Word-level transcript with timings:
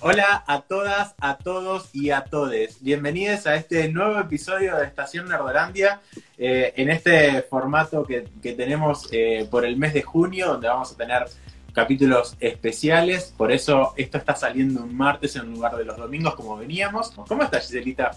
Hola 0.00 0.44
a 0.46 0.60
todas, 0.60 1.16
a 1.20 1.38
todos 1.38 1.90
y 1.92 2.10
a 2.10 2.22
todes. 2.22 2.80
Bienvenidos 2.80 3.48
a 3.48 3.56
este 3.56 3.88
nuevo 3.88 4.20
episodio 4.20 4.76
de 4.76 4.84
Estación 4.84 5.28
Nerdolandia, 5.28 6.00
eh, 6.36 6.72
en 6.76 6.88
este 6.88 7.42
formato 7.42 8.04
que, 8.04 8.28
que 8.40 8.52
tenemos 8.52 9.08
eh, 9.10 9.48
por 9.50 9.64
el 9.64 9.76
mes 9.76 9.94
de 9.94 10.02
junio, 10.02 10.46
donde 10.46 10.68
vamos 10.68 10.92
a 10.92 10.96
tener 10.96 11.24
capítulos 11.72 12.36
especiales. 12.38 13.34
Por 13.36 13.50
eso 13.50 13.92
esto 13.96 14.18
está 14.18 14.36
saliendo 14.36 14.84
un 14.84 14.96
martes 14.96 15.34
en 15.34 15.50
lugar 15.52 15.76
de 15.76 15.84
los 15.84 15.96
domingos, 15.96 16.36
como 16.36 16.56
veníamos. 16.56 17.10
¿Cómo 17.26 17.42
estás, 17.42 17.66
Giselita? 17.66 18.12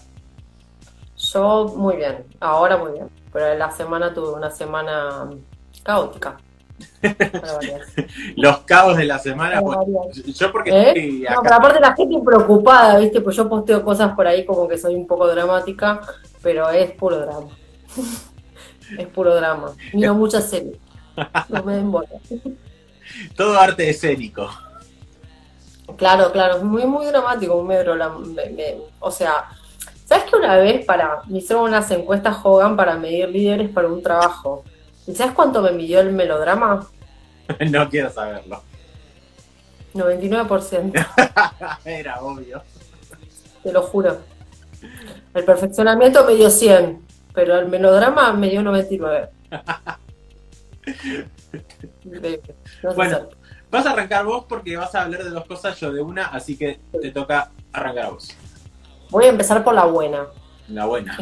Yo 1.16 1.74
muy 1.76 1.96
bien, 1.96 2.24
ahora 2.38 2.76
muy 2.76 2.92
bien. 2.92 3.10
Pero 3.32 3.58
la 3.58 3.72
semana 3.72 4.14
tuve 4.14 4.34
una 4.34 4.52
semana 4.52 5.30
caótica. 5.82 6.38
Los 8.36 8.58
caos 8.60 8.96
de 8.96 9.04
la 9.04 9.18
semana. 9.18 9.60
Pues, 9.60 10.24
yo 10.38 10.52
porque 10.52 10.70
¿Eh? 10.70 10.88
estoy 10.88 11.26
No, 11.30 11.42
pero 11.42 11.54
aparte 11.56 11.80
la 11.80 11.94
gente 11.94 12.18
preocupada, 12.24 12.98
¿viste? 12.98 13.20
Pues 13.20 13.36
yo 13.36 13.48
posteo 13.48 13.82
cosas 13.84 14.14
por 14.14 14.26
ahí 14.26 14.44
como 14.44 14.68
que 14.68 14.78
soy 14.78 14.94
un 14.94 15.06
poco 15.06 15.26
dramática, 15.28 16.00
pero 16.42 16.68
es 16.70 16.90
puro 16.92 17.18
drama. 17.18 17.48
es 18.98 19.06
puro 19.08 19.34
drama. 19.34 19.72
Miro 19.92 20.14
muchas 20.14 20.48
series. 20.48 20.76
No 21.48 21.62
me 21.62 21.76
den 21.76 21.90
bola. 21.90 22.08
Todo 23.36 23.58
arte 23.58 23.88
escénico. 23.90 24.48
Claro, 25.96 26.32
claro, 26.32 26.56
es 26.56 26.62
muy, 26.62 26.86
muy 26.86 27.04
dramático, 27.06 27.62
drama- 27.94 28.20
me- 28.20 28.50
me- 28.50 28.76
o 28.98 29.10
sea, 29.10 29.44
¿sabes 30.06 30.24
que 30.24 30.36
una 30.36 30.56
vez 30.56 30.84
para, 30.86 31.20
me 31.26 31.38
hicieron 31.38 31.64
unas 31.64 31.90
encuestas 31.90 32.36
Hogan 32.42 32.76
para 32.76 32.96
medir 32.96 33.28
líderes 33.28 33.68
para 33.68 33.88
un 33.88 34.02
trabajo? 34.02 34.64
¿Y 35.12 35.14
sabes 35.14 35.34
cuánto 35.34 35.60
me 35.60 35.72
midió 35.72 36.00
el 36.00 36.10
melodrama? 36.10 36.88
no 37.70 37.88
quiero 37.90 38.08
saberlo. 38.08 38.62
99%, 39.92 41.06
Era 41.84 42.22
obvio. 42.22 42.62
te 43.62 43.72
lo 43.72 43.82
juro. 43.82 44.16
El 45.34 45.44
perfeccionamiento 45.44 46.24
me 46.24 46.34
dio 46.34 46.48
100, 46.48 47.02
pero 47.34 47.58
el 47.58 47.68
melodrama 47.68 48.32
me 48.32 48.48
dio 48.48 48.62
99. 48.62 49.28
Increíble. 52.04 52.54
No 52.82 52.90
sé 52.90 52.96
Bueno. 52.96 53.28
Vas 53.70 53.84
a 53.84 53.90
arrancar 53.90 54.24
vos 54.24 54.46
porque 54.48 54.78
vas 54.78 54.94
a 54.94 55.02
hablar 55.02 55.24
de 55.24 55.28
dos 55.28 55.44
cosas, 55.44 55.78
yo 55.78 55.92
de 55.92 56.00
una, 56.00 56.28
así 56.28 56.56
que 56.56 56.80
te 57.02 57.10
toca 57.10 57.50
arrancar 57.70 58.06
a 58.06 58.10
vos. 58.10 58.34
Voy 59.10 59.26
a 59.26 59.28
empezar 59.28 59.62
por 59.62 59.74
la 59.74 59.84
buena. 59.84 60.26
La 60.68 60.86
buena. 60.86 61.18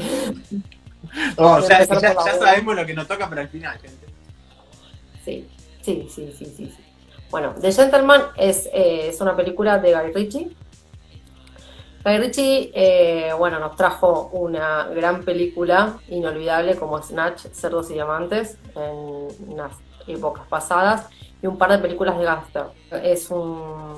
Oh, 1.37 1.59
ya, 1.61 1.85
ya- 1.85 2.13
sabemos 2.39 2.77
lo 2.77 2.87
que 2.87 2.95
nos 2.95 3.07
toca 3.09 3.29
para 3.29 3.43
el 3.43 3.49
final, 3.49 3.79
gente. 3.79 4.07
Sí, 5.25 5.49
sí, 5.83 6.07
sí, 6.09 6.33
sí, 6.37 6.45
sí. 6.47 6.67
sí. 6.77 6.85
Bueno, 7.31 7.55
The 7.61 7.73
Gentleman 7.73 8.23
es, 8.37 8.67
eh, 8.73 9.09
es 9.09 9.21
una 9.21 9.37
película 9.37 9.79
de 9.79 9.95
Guy 9.95 10.13
Ritchie. 10.13 10.57
Guy 12.05 12.19
Ritchie, 12.19 12.71
eh, 12.75 13.33
bueno, 13.39 13.59
nos 13.61 13.77
trajo 13.77 14.31
una 14.33 14.87
gran 14.89 15.23
película 15.23 15.99
inolvidable 16.09 16.77
como 16.77 17.01
Snatch, 17.03 17.47
Cerdos 17.53 17.91
y 17.91 17.95
Diamantes, 17.95 18.57
en 18.75 19.29
unas 19.53 19.73
épocas 20.07 20.47
pasadas, 20.49 21.07
y 21.43 21.47
un 21.47 21.57
par 21.59 21.71
de 21.71 21.79
películas 21.79 22.19
de 22.19 22.25
gángster. 22.25 22.65
Es 23.03 23.31
un, 23.31 23.95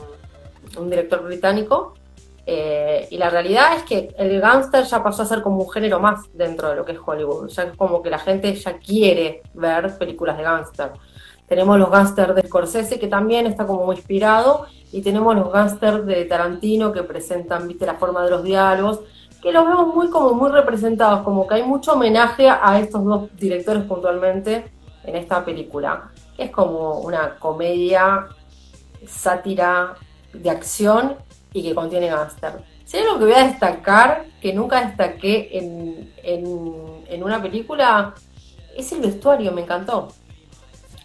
un 0.77 0.91
director 0.91 1.23
británico, 1.23 1.95
eh, 2.45 3.07
y 3.11 3.19
la 3.19 3.31
realidad 3.31 3.77
es 3.77 3.85
que 3.85 4.15
el 4.19 4.41
gángster 4.41 4.85
ya 4.85 5.03
pasó 5.03 5.23
a 5.23 5.27
ser 5.27 5.43
como 5.43 5.63
un 5.63 5.71
género 5.71 6.01
más 6.01 6.33
dentro 6.35 6.71
de 6.71 6.77
lo 6.77 6.85
que 6.85 6.93
es 6.93 6.99
Hollywood. 7.05 7.49
Ya 7.49 7.65
es 7.65 7.77
como 7.77 8.03
que 8.03 8.11
la 8.11 8.19
gente 8.19 8.53
ya 8.55 8.79
quiere 8.79 9.43
ver 9.55 9.97
películas 9.97 10.37
de 10.37 10.43
gángster. 10.43 10.93
Tenemos 11.47 11.79
los 11.79 11.91
gángsters 11.91 12.35
de 12.35 12.43
Scorsese, 12.43 12.99
que 12.99 13.09
también 13.09 13.47
está 13.47 13.67
como 13.67 13.85
muy 13.85 13.97
inspirado, 13.97 14.67
y 14.91 15.03
tenemos 15.03 15.37
los 15.37 15.53
gángsters 15.53 16.07
de 16.07 16.25
Tarantino, 16.25 16.93
que 16.93 17.03
presentan, 17.03 17.69
viste, 17.69 17.87
la 17.87 17.95
forma 17.95 18.25
de 18.25 18.31
los 18.31 18.43
diálogos, 18.43 19.01
que 19.41 19.53
los 19.53 19.67
vemos 19.67 19.95
muy 19.95 20.09
como 20.09 20.35
muy 20.35 20.51
representados, 20.51 21.23
como 21.23 21.47
que 21.47 21.57
hay 21.57 21.63
mucho 21.63 21.93
homenaje 21.93 22.49
a 22.49 22.79
estos 22.79 23.05
dos 23.05 23.29
directores 23.37 23.85
puntualmente 23.85 24.73
en 25.05 25.17
esta 25.17 25.45
película. 25.45 26.11
Es 26.39 26.51
como 26.51 27.01
una 27.01 27.37
comedia, 27.39 28.29
sátira 29.07 29.95
de 30.33 30.49
acción 30.49 31.17
y 31.53 31.63
que 31.63 31.75
contiene 31.75 32.09
gángster. 32.09 32.63
Si 32.85 32.97
hay 32.97 33.05
algo 33.05 33.19
que 33.19 33.25
voy 33.27 33.35
a 33.35 33.47
destacar, 33.47 34.25
que 34.41 34.53
nunca 34.53 34.85
destaqué 34.85 35.51
en, 35.59 36.13
en, 36.23 37.05
en 37.09 37.23
una 37.25 37.41
película, 37.41 38.15
es 38.77 38.91
el 38.93 39.01
vestuario, 39.01 39.53
me 39.53 39.63
encantó. 39.63 40.09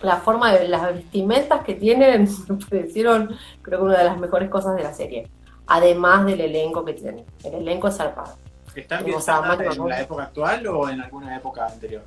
La 0.02 0.18
forma 0.18 0.54
de 0.54 0.68
las 0.68 0.94
vestimentas 0.94 1.64
que 1.64 1.74
tienen 1.76 2.28
me 2.48 2.56
parecieron, 2.66 3.36
creo 3.62 3.80
que 3.80 3.86
una 3.86 3.98
de 3.98 4.04
las 4.06 4.18
mejores 4.18 4.50
cosas 4.50 4.76
de 4.76 4.84
la 4.84 4.94
serie. 4.94 5.28
Además 5.68 6.26
del 6.26 6.40
elenco 6.42 6.86
que 6.86 6.94
tienen. 6.94 7.26
El 7.44 7.56
elenco 7.56 7.88
es 7.90 7.98
zarpado. 7.98 8.36
¿Están 8.74 9.04
Mario 9.48 9.72
en 9.72 9.90
la 9.90 10.02
época 10.02 10.24
actual 10.24 10.68
o 10.68 10.88
en 10.90 11.02
alguna 11.02 11.36
época 11.36 11.66
anterior? 11.66 12.04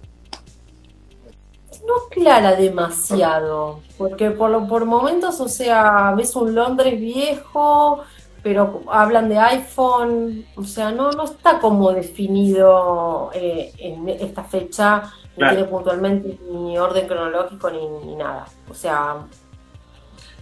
No 1.87 1.95
aclara 2.07 2.55
demasiado, 2.57 3.81
porque 3.97 4.31
por, 4.31 4.51
lo- 4.51 4.67
por 4.69 4.85
momentos, 4.85 5.41
o 5.41 5.49
sea, 5.49 6.13
ves 6.17 6.35
un 6.37 6.55
Londres 6.55 6.99
viejo, 7.01 8.01
pero 8.43 8.83
hablan 8.91 9.29
de 9.29 9.39
iPhone, 9.39 10.47
o 10.57 10.65
sea, 10.65 10.91
no, 10.93 11.11
no 11.13 11.25
está 11.25 11.59
como 11.59 11.93
definido 11.93 13.31
eh, 13.35 13.73
en 13.79 14.09
esta 14.09 14.45
fecha, 14.45 15.03
ni 15.37 15.37
Claro. 15.37 15.57
tiene 15.57 15.71
puntualmente 15.71 16.39
ni 16.51 16.79
orden 16.79 17.07
cronológico 17.07 17.71
ni, 17.71 17.87
ni 18.07 18.17
nada. 18.17 18.47
O 18.69 18.75
sea, 18.75 19.27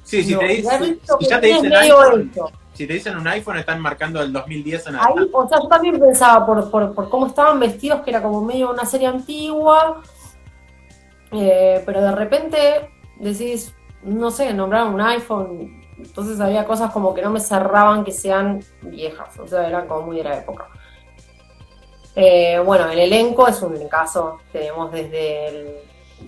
Sí, 0.09 0.23
si, 0.25 0.33
no, 0.33 0.39
te 0.39 0.63
ya 0.63 0.79
si 0.79 1.29
te 1.29 1.47
dicen 1.47 1.71
iPhone, 1.75 2.33
si 2.73 2.87
te 2.87 2.93
dicen 2.95 3.19
un 3.19 3.29
iPhone 3.29 3.59
están 3.59 3.79
marcando 3.79 4.23
el 4.23 4.33
2010 4.33 4.87
en 4.87 4.97
Ahí, 4.97 5.29
o 5.31 5.47
sea, 5.47 5.59
yo 5.61 5.69
también 5.69 6.01
pensaba 6.01 6.47
por, 6.47 6.71
por, 6.71 6.95
por 6.95 7.11
cómo 7.11 7.27
estaban 7.27 7.61
vestidos, 7.61 8.01
que 8.01 8.11
era 8.11 8.23
como 8.23 8.41
medio 8.43 8.71
una 8.71 8.87
serie 8.87 9.07
antigua, 9.07 10.01
eh, 11.33 11.83
pero 11.85 12.01
de 12.01 12.13
repente 12.13 12.91
decís, 13.21 13.75
no 14.03 14.31
sé, 14.31 14.55
nombraron 14.55 14.95
un 14.95 15.03
iPhone, 15.03 15.78
entonces 15.99 16.41
había 16.41 16.65
cosas 16.65 16.91
como 16.93 17.13
que 17.15 17.23
no 17.23 17.31
me 17.31 17.41
cerraban 17.41 18.05
que 18.05 18.13
sean 18.13 18.61
viejas, 18.83 19.39
o 19.39 19.47
sea, 19.47 19.67
eran 19.69 19.87
como 19.87 20.07
muy 20.07 20.17
de 20.17 20.25
la 20.25 20.39
época. 20.39 20.69
Eh, 22.15 22.59
bueno, 22.65 22.89
el 22.91 22.99
elenco 22.99 23.47
es 23.47 23.61
un 23.63 23.89
caso, 23.89 24.39
tenemos 24.53 24.91
desde, 24.91 25.49
el- 25.49 25.77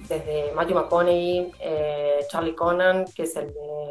desde 0.09 0.53
Matthew 0.55 0.77
McConaughey, 0.77 1.51
eh, 1.61 2.19
Charlie 2.29 2.55
Conan, 2.55 3.05
que 3.15 3.25
es 3.25 3.35
el 3.37 3.49
de 3.49 3.91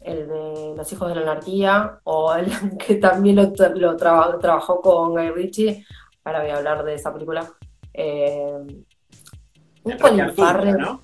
el 0.00 0.26
de 0.26 0.74
Los 0.76 0.92
hijos 0.92 1.08
de 1.08 1.14
la 1.14 1.20
anarquía, 1.20 2.00
o 2.02 2.34
el 2.34 2.46
que 2.78 2.96
también 2.96 3.36
lo, 3.36 3.52
lo 3.76 3.96
traba- 3.96 4.36
trabajó 4.40 4.80
con 4.80 5.10
Guy 5.12 5.30
Ritchie. 5.30 5.86
Ahora 6.24 6.40
voy 6.42 6.50
a 6.50 6.56
hablar 6.56 6.82
de 6.82 6.94
esa 6.94 7.12
película. 7.12 7.48
Eh, 7.94 8.52
un 9.84 9.92
Colin 9.98 10.34
Farrell, 10.34 10.76
¿no? 10.78 11.00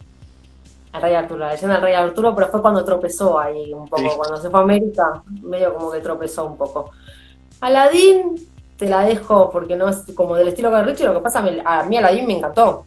Rey 1.01 1.15
Arturo, 1.15 1.41
la 1.41 1.53
leyenda 1.53 1.75
del 1.75 1.83
Rey 1.85 1.95
Arturo, 1.95 2.35
pero 2.35 2.49
fue 2.49 2.61
cuando 2.63 2.85
tropezó 2.85 3.39
ahí 3.39 3.73
un 3.73 3.89
poco. 3.89 4.03
Sí. 4.03 4.09
Cuando 4.17 4.37
se 4.37 4.51
fue 4.51 4.61
a 4.61 4.63
América, 4.63 5.23
medio 5.43 5.75
como 5.75 5.91
que 5.91 6.01
tropezó 6.01 6.47
un 6.47 6.57
poco. 6.57 6.91
Aladdin, 7.61 8.35
te 8.77 8.89
la 8.89 9.01
dejo 9.05 9.51
porque 9.51 9.77
no 9.77 9.89
es 9.89 10.05
como 10.15 10.37
del 10.37 10.49
estilo 10.49 10.71
Guy 10.71 10.83
Ritchie, 10.83 11.05
lo 11.07 11.15
que 11.15 11.21
pasa, 11.21 11.45
a 11.65 11.83
mí 11.85 11.97
Aladdin 11.97 12.27
me 12.27 12.37
encantó. 12.39 12.85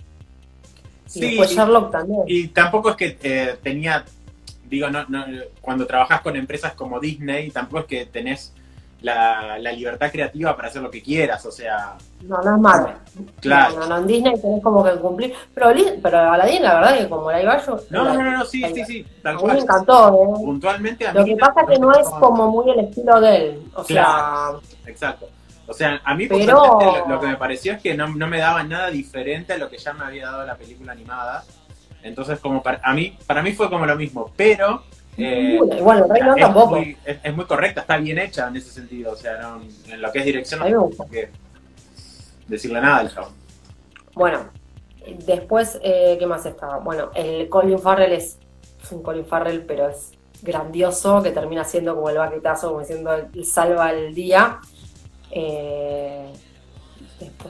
Y 1.08 1.10
Sí, 1.10 1.20
después 1.22 1.52
Sherlock 1.52 1.92
también. 1.92 2.22
y 2.28 2.48
tampoco 2.48 2.92
es 2.92 2.96
que 2.96 3.18
eh, 3.22 3.58
tenía, 3.62 4.06
digo, 4.70 4.90
no, 4.90 5.04
no, 5.10 5.26
cuando 5.60 5.86
trabajas 5.86 6.22
con 6.22 6.38
empresas 6.38 6.74
como 6.74 7.00
Disney, 7.02 7.52
tampoco 7.52 7.80
es 7.80 7.86
que 7.86 8.06
tenés 8.06 8.54
la, 9.02 9.58
la 9.60 9.72
libertad 9.72 10.12
creativa 10.12 10.56
para 10.56 10.68
hacer 10.68 10.82
lo 10.82 10.92
que 10.92 11.02
quieras, 11.02 11.44
o 11.46 11.52
sea, 11.52 11.96
No, 12.24 12.38
no 12.42 12.56
es 12.56 12.62
malo. 12.62 12.94
claro. 13.40 13.80
No, 13.80 13.88
no, 13.88 13.98
en 13.98 14.08
Disney 14.08 14.40
tenés 14.40 14.62
como 14.64 14.84
que 14.84 14.92
cumplir. 14.98 15.34
Pero, 15.56 15.72
pero 16.04 16.20
Aladdin, 16.20 16.62
la 16.62 16.74
verdad, 16.76 16.98
que 17.00 17.10
como 17.10 17.32
la 17.32 17.42
iba 17.42 17.66
yo. 17.66 17.80
No, 17.90 18.04
no, 18.04 18.14
no, 18.22 18.32
no, 18.38 18.46
sí, 18.46 18.64
sí, 18.74 18.86
sí, 18.86 19.08
tal 19.24 19.36
mí 19.36 19.42
cual. 19.42 19.56
me 19.56 19.62
encantó, 19.62 20.14
¿eh? 20.24 20.34
Puntualmente 20.46 21.08
a 21.08 21.14
mí 21.14 21.20
Lo 21.20 21.26
que 21.26 21.36
pasa 21.36 21.62
es 21.62 21.68
que 21.70 21.80
no 21.80 21.92
es 21.94 22.08
como 22.10 22.50
muy 22.52 22.70
el 22.72 22.80
estilo 22.82 23.20
de 23.20 23.36
él. 23.50 23.64
O 23.74 23.84
sea. 23.84 24.52
Exacto. 24.86 25.28
O 25.68 25.74
sea, 25.74 26.00
a 26.04 26.14
mí 26.16 26.28
Pero- 26.28 26.46
lo, 26.46 27.08
lo 27.08 27.20
que 27.20 27.28
me 27.28 27.38
pareció 27.38 27.74
es 27.74 27.82
que 27.82 27.96
no, 27.96 28.08
no 28.10 28.28
me 28.28 28.40
daba 28.40 28.62
nada 28.64 28.90
diferente 28.92 29.54
a 29.54 29.58
lo 29.58 29.70
que 29.70 29.78
ya 29.78 29.94
me 29.94 30.04
había 30.06 30.26
dado 30.30 30.46
la 30.46 30.56
película 30.56 30.92
animada. 30.92 31.44
Entonces, 32.04 32.40
como 32.40 32.62
para, 32.62 32.80
a 32.84 32.94
mí, 32.94 33.18
para 33.26 33.42
mí 33.42 33.54
fue 33.54 33.70
como 33.70 33.86
lo 33.86 33.96
mismo, 33.96 34.32
pero 34.36 34.84
eh, 35.18 35.50
ninguna. 35.54 35.78
igual 35.78 35.98
el 36.00 36.10
Rey 36.10 36.22
León 36.24 36.38
es, 36.40 36.46
tampoco. 36.46 36.76
muy, 36.76 36.98
es, 37.06 37.18
es 37.24 37.36
muy 37.36 37.46
correcta, 37.46 37.82
está 37.82 37.98
bien 37.98 38.18
hecha 38.20 38.48
en 38.48 38.56
ese 38.56 38.70
sentido. 38.72 39.12
O 39.12 39.16
sea, 39.16 39.38
no- 39.40 39.62
en 39.88 40.02
lo 40.02 40.12
que 40.12 40.20
es 40.20 40.26
dirección 40.26 40.60
no 40.62 40.66
tengo 40.66 40.90
que 41.12 41.30
decirle 42.48 42.82
nada 42.82 42.98
al 42.98 43.14
chabón. 43.14 43.34
Bueno, 44.14 44.50
después, 45.26 45.80
eh, 45.84 46.18
¿qué 46.20 46.26
más 46.26 46.46
estaba? 46.46 46.78
Bueno, 46.80 47.12
el 47.16 47.48
Colin 47.50 47.80
Farrell 47.80 48.12
es, 48.14 48.38
es 48.84 48.92
un 48.92 49.02
Colin 49.04 49.26
Farrell, 49.26 49.64
pero 49.66 49.90
es 49.90 50.12
grandioso, 50.42 51.22
que 51.22 51.32
termina 51.32 51.64
siendo 51.64 51.96
como 51.96 52.10
el 52.10 52.18
baquetazo, 52.18 52.68
como 52.70 52.80
diciendo, 52.82 53.14
el 53.14 53.46
salva 53.46 53.92
el 53.92 54.14
día. 54.14 54.60
Eh, 55.30 55.81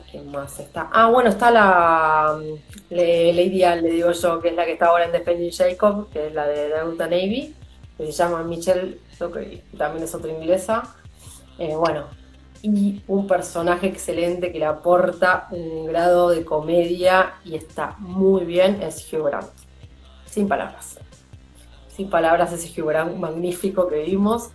¿quién 0.10 0.32
más 0.32 0.60
está? 0.60 0.90
Ah, 0.92 1.10
bueno, 1.10 1.30
está 1.30 1.52
la 1.52 2.38
mm, 2.40 2.94
Lady 2.94 3.64
Al, 3.64 3.82
le 3.84 3.92
digo 3.92 4.12
yo, 4.12 4.42
que 4.42 4.50
es 4.50 4.56
la 4.56 4.66
que 4.66 4.74
está 4.74 4.88
ahora 4.88 5.06
en 5.06 5.12
Defending 5.12 5.52
Jacob, 5.52 6.10
que 6.12 6.28
es 6.28 6.34
la 6.34 6.48
de 6.48 6.70
Downton 6.70 7.10
Navy. 7.10 7.56
que 7.98 8.06
se 8.06 8.12
llama 8.12 8.44
Michelle, 8.44 9.00
que 9.18 9.64
también 9.78 10.04
es 10.04 10.16
otra 10.16 10.32
inglesa. 10.32 10.96
Eh, 11.60 11.76
bueno, 11.76 12.06
y 12.64 13.02
un 13.08 13.28
personaje 13.28 13.88
excelente 13.88 14.52
que 14.52 14.60
le 14.60 14.66
aporta 14.66 15.48
un 15.52 15.86
grado 15.88 16.30
de 16.30 16.46
comedia 16.46 17.34
y 17.44 17.56
está 17.56 17.96
muy 18.00 18.46
bien 18.46 18.82
es 18.82 19.12
Hugh 19.12 19.26
Grant. 19.26 19.50
Sin 20.26 20.48
palabras. 20.48 21.00
Sin 21.90 22.10
palabras 22.10 22.54
ese 22.54 22.70
Hugh 22.70 22.88
Grant 22.88 23.16
magnífico 23.18 23.88
que 23.88 24.04
vimos. 24.04 24.50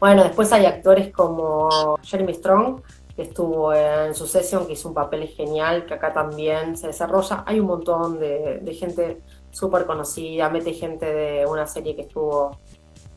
Bueno, 0.00 0.24
después 0.24 0.52
hay 0.52 0.66
actores 0.66 1.12
como 1.12 1.96
Jeremy 2.02 2.34
Strong, 2.34 2.80
que 3.22 3.28
estuvo 3.28 3.72
en 3.72 4.14
Succession, 4.14 4.66
que 4.66 4.72
hizo 4.72 4.88
un 4.88 4.94
papel 4.94 5.28
genial, 5.28 5.86
que 5.86 5.94
acá 5.94 6.12
también 6.12 6.76
se 6.76 6.88
desarrolla. 6.88 7.44
Hay 7.46 7.60
un 7.60 7.66
montón 7.66 8.18
de, 8.18 8.76
gente 8.78 9.20
súper 9.52 9.86
conocida, 9.86 10.48
mete 10.48 10.72
gente 10.72 11.06
de 11.06 11.46
una 11.46 11.66
serie 11.66 11.94
que 11.94 12.02
estuvo, 12.02 12.58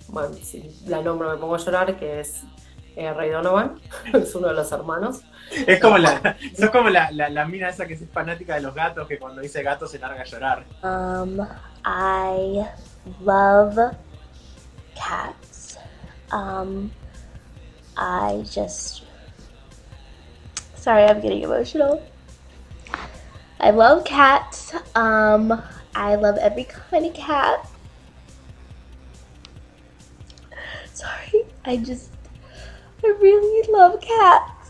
bueno, 0.10 0.36
si 0.36 0.80
la 0.86 1.02
nombro 1.02 1.32
me 1.32 1.38
pongo 1.38 1.56
a 1.56 1.58
llorar, 1.58 1.98
que 1.98 2.20
es 2.20 2.44
eh, 2.96 3.12
Ray 3.14 3.32
Donovan, 3.32 3.80
es 4.14 4.36
uno 4.36 4.50
de 4.50 4.54
los 4.54 4.72
hermanos. 4.72 5.22
Es 5.66 5.80
como 5.80 5.98
la, 5.98 6.38
sos 6.58 6.70
como 6.70 6.90
la, 6.90 7.10
la, 7.12 7.46
mina 7.46 7.70
esa 7.70 7.88
que 7.88 7.96
es 7.96 8.04
fanática 8.12 8.56
de 8.56 8.62
los 8.62 8.76
gatos, 8.76 9.08
que 9.08 9.18
cuando 9.18 9.42
dice 9.42 9.64
gato 9.64 9.88
se 9.88 9.98
larga 9.98 10.22
a 10.22 10.26
llorar. 10.26 10.66
Um, 10.84 11.40
I 11.84 12.64
love 13.24 13.78
cats. 14.96 15.80
Um, 16.32 16.92
I 17.98 18.44
just 18.44 19.06
Sorry, 20.86 21.04
I'm 21.06 21.20
getting 21.20 21.42
emotional. 21.42 22.00
I 23.60 23.72
love 23.72 24.06
cats. 24.06 24.72
Um, 24.94 25.64
I 25.96 26.14
love 26.14 26.38
every 26.38 26.66
kind 26.66 27.08
of 27.08 27.14
cat. 27.16 27.68
Sorry, 30.94 31.42
I 31.66 31.78
just, 31.78 32.12
I 33.04 33.08
really 33.20 33.68
love 33.72 34.00
cats. 34.00 34.70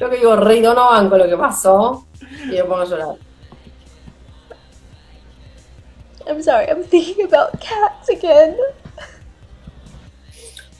Yo 0.00 0.10
que 0.10 0.18
digo, 0.18 0.34
Rey 0.44 0.62
Donovan 0.62 1.08
con 1.08 1.20
lo 1.20 1.28
que 1.28 1.36
pasó 1.36 2.04
y 2.50 2.56
yo 2.56 2.66
pongo 2.66 2.82
a 2.82 2.86
llorar. 2.86 3.18
I'm 6.26 6.42
sorry, 6.42 6.68
I'm 6.68 6.82
thinking 6.82 7.24
about 7.24 7.60
cats 7.60 8.08
again. 8.08 8.58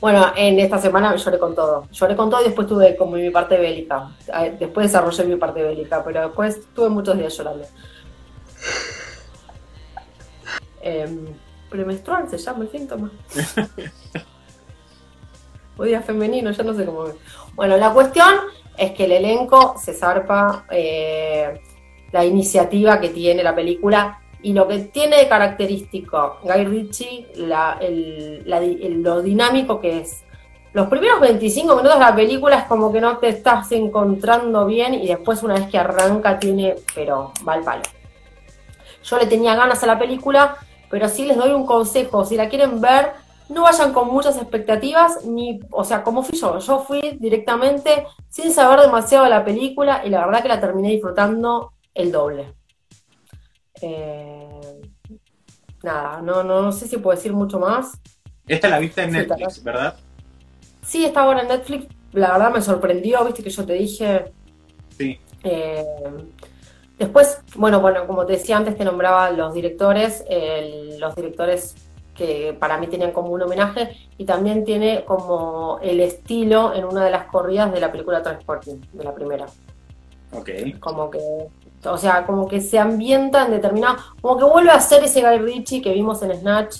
Bueno, 0.06 0.24
en 0.36 0.60
esta 0.60 0.78
semana 0.78 1.16
lloré 1.16 1.36
con 1.36 1.52
todo. 1.52 1.88
Lloré 1.90 2.14
con 2.14 2.30
todo 2.30 2.40
y 2.40 2.44
después 2.44 2.68
tuve 2.68 2.94
como 2.94 3.16
mi 3.16 3.28
parte 3.30 3.58
bélica. 3.58 4.12
Después 4.56 4.86
desarrollé 4.86 5.24
mi 5.24 5.34
parte 5.34 5.64
bélica, 5.64 6.04
pero 6.04 6.28
después 6.28 6.60
tuve 6.72 6.90
muchos 6.90 7.18
días 7.18 7.36
llorando. 7.36 7.66
Eh, 10.80 11.34
premenstrual 11.68 12.30
se 12.30 12.38
llama 12.38 12.62
el 12.62 12.70
síntoma. 12.70 13.10
o 15.76 15.82
día 15.82 16.00
femenino, 16.02 16.52
ya 16.52 16.62
no 16.62 16.72
sé 16.72 16.86
cómo. 16.86 17.06
Bueno, 17.56 17.76
la 17.76 17.92
cuestión 17.92 18.32
es 18.78 18.92
que 18.92 19.06
el 19.06 19.10
elenco 19.10 19.74
se 19.76 19.92
zarpa 19.92 20.66
eh, 20.70 21.60
la 22.12 22.24
iniciativa 22.24 23.00
que 23.00 23.08
tiene 23.08 23.42
la 23.42 23.56
película 23.56 24.20
y 24.42 24.52
lo 24.52 24.68
que 24.68 24.78
tiene 24.80 25.16
de 25.16 25.28
característico 25.28 26.38
Guy 26.42 26.64
Ritchie, 26.64 27.28
lo 27.36 29.22
dinámico 29.22 29.80
que 29.80 30.00
es. 30.00 30.22
Los 30.72 30.88
primeros 30.88 31.20
25 31.20 31.76
minutos 31.76 31.98
de 31.98 32.04
la 32.04 32.14
película 32.14 32.58
es 32.58 32.64
como 32.64 32.92
que 32.92 33.00
no 33.00 33.16
te 33.16 33.28
estás 33.28 33.72
encontrando 33.72 34.66
bien 34.66 34.92
y 34.94 35.06
después 35.06 35.42
una 35.42 35.54
vez 35.54 35.68
que 35.68 35.78
arranca 35.78 36.38
tiene, 36.38 36.76
pero 36.94 37.32
va 37.48 37.54
al 37.54 37.62
palo. 37.62 37.82
Yo 39.02 39.18
le 39.18 39.26
tenía 39.26 39.54
ganas 39.54 39.82
a 39.82 39.86
la 39.86 39.98
película, 39.98 40.56
pero 40.90 41.08
sí 41.08 41.24
les 41.24 41.36
doy 41.36 41.52
un 41.52 41.64
consejo, 41.64 42.24
si 42.24 42.36
la 42.36 42.48
quieren 42.48 42.80
ver, 42.80 43.12
no 43.48 43.62
vayan 43.62 43.92
con 43.92 44.08
muchas 44.08 44.36
expectativas, 44.36 45.24
ni, 45.24 45.60
o 45.70 45.82
sea, 45.84 46.02
como 46.02 46.22
fui 46.22 46.36
yo, 46.38 46.58
yo 46.58 46.80
fui 46.80 47.16
directamente 47.20 48.06
sin 48.28 48.52
saber 48.52 48.80
demasiado 48.80 49.24
de 49.24 49.30
la 49.30 49.44
película 49.44 50.02
y 50.04 50.10
la 50.10 50.26
verdad 50.26 50.42
que 50.42 50.48
la 50.48 50.60
terminé 50.60 50.90
disfrutando 50.90 51.72
el 51.94 52.12
doble. 52.12 52.52
Eh, 53.82 54.80
nada, 55.82 56.20
no, 56.22 56.42
no, 56.42 56.72
sé 56.72 56.88
si 56.88 56.96
puedo 56.98 57.16
decir 57.16 57.32
mucho 57.32 57.58
más. 57.58 57.98
Esta 58.46 58.68
la 58.68 58.78
viste 58.78 59.02
en 59.02 59.12
Netflix, 59.12 59.62
¿verdad? 59.62 59.96
Sí, 60.82 61.04
está 61.04 61.22
ahora 61.22 61.42
en 61.42 61.48
Netflix. 61.48 61.86
La 62.12 62.32
verdad 62.32 62.52
me 62.52 62.62
sorprendió, 62.62 63.24
viste 63.24 63.42
que 63.42 63.50
yo 63.50 63.66
te 63.66 63.72
dije. 63.74 64.32
Sí. 64.96 65.18
Eh, 65.42 65.84
después, 66.98 67.40
bueno, 67.56 67.80
bueno, 67.80 68.06
como 68.06 68.24
te 68.24 68.34
decía 68.34 68.56
antes, 68.56 68.76
te 68.76 68.84
nombraba 68.84 69.30
los 69.30 69.52
directores, 69.52 70.24
los 70.98 71.14
directores 71.14 71.74
que 72.16 72.56
para 72.58 72.78
mí 72.78 72.86
tenían 72.86 73.12
como 73.12 73.30
un 73.30 73.42
homenaje 73.42 73.96
y 74.16 74.24
también 74.24 74.64
tiene 74.64 75.04
como 75.04 75.78
el 75.82 76.00
estilo 76.00 76.74
en 76.74 76.84
una 76.84 77.04
de 77.04 77.10
las 77.10 77.26
corridas 77.26 77.72
de 77.72 77.80
la 77.80 77.92
película 77.92 78.22
Transporting, 78.22 78.80
de 78.92 79.04
la 79.04 79.14
primera. 79.14 79.46
Ok. 80.32 80.50
Como 80.80 81.10
que 81.10 81.20
o 81.86 81.98
sea, 81.98 82.26
como 82.26 82.48
que 82.48 82.60
se 82.60 82.78
ambienta 82.78 83.46
en 83.46 83.52
determinado, 83.52 83.96
como 84.20 84.38
que 84.38 84.44
vuelve 84.44 84.70
a 84.70 84.80
ser 84.80 85.04
ese 85.04 85.20
Guy 85.20 85.38
Ritchie 85.38 85.82
que 85.82 85.92
vimos 85.92 86.22
en 86.22 86.38
Snatch, 86.38 86.78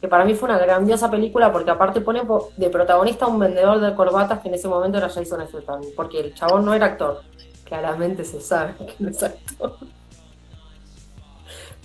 que 0.00 0.08
para 0.08 0.24
mí 0.24 0.34
fue 0.34 0.48
una 0.48 0.58
grandiosa 0.58 1.10
película 1.10 1.52
porque 1.52 1.70
aparte 1.70 2.00
pone 2.00 2.22
de 2.56 2.70
protagonista 2.70 3.26
a 3.26 3.28
un 3.28 3.38
vendedor 3.38 3.80
de 3.80 3.94
corbatas 3.94 4.40
que 4.40 4.48
en 4.48 4.54
ese 4.54 4.68
momento 4.68 4.98
era 4.98 5.08
Jason 5.08 5.46
Statham, 5.46 5.82
porque 5.94 6.20
el 6.20 6.34
chabón 6.34 6.64
no 6.64 6.74
era 6.74 6.86
actor, 6.86 7.22
claramente 7.64 8.24
se 8.24 8.40
sabe 8.40 8.74
que 8.78 8.94
no 8.98 9.10
es 9.10 9.22
actor. 9.22 9.76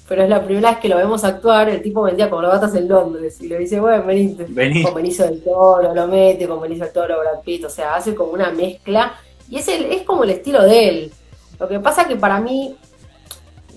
Pero 0.08 0.22
es 0.22 0.30
la 0.30 0.44
primera 0.44 0.70
vez 0.70 0.80
que 0.80 0.88
lo 0.88 0.98
vemos 0.98 1.24
actuar, 1.24 1.68
el 1.68 1.82
tipo 1.82 2.04
vendía 2.04 2.30
corbatas 2.30 2.76
en 2.76 2.88
Londres 2.88 3.42
y 3.42 3.48
le 3.48 3.58
dice, 3.58 3.80
bueno, 3.80 4.06
venite, 4.06 4.46
Vení. 4.48 4.84
con 4.84 4.94
Benicio 4.94 5.26
del 5.26 5.44
Toro, 5.44 5.94
lo 5.96 6.08
mete, 6.08 6.48
con 6.48 6.62
Benicio 6.62 6.86
del 6.86 6.94
Toro, 6.94 7.20
Brad 7.20 7.42
Pitt, 7.44 7.66
o 7.66 7.70
sea, 7.70 7.96
hace 7.96 8.14
como 8.14 8.32
una 8.32 8.52
mezcla 8.52 9.16
y 9.50 9.58
es, 9.58 9.68
el, 9.68 9.86
es 9.86 10.04
como 10.04 10.24
el 10.24 10.32
estilo 10.32 10.64
de 10.64 10.90
él. 10.90 11.12
Lo 11.60 11.68
que 11.68 11.80
pasa 11.80 12.08
que 12.08 12.16
para 12.16 12.40
mí, 12.40 12.76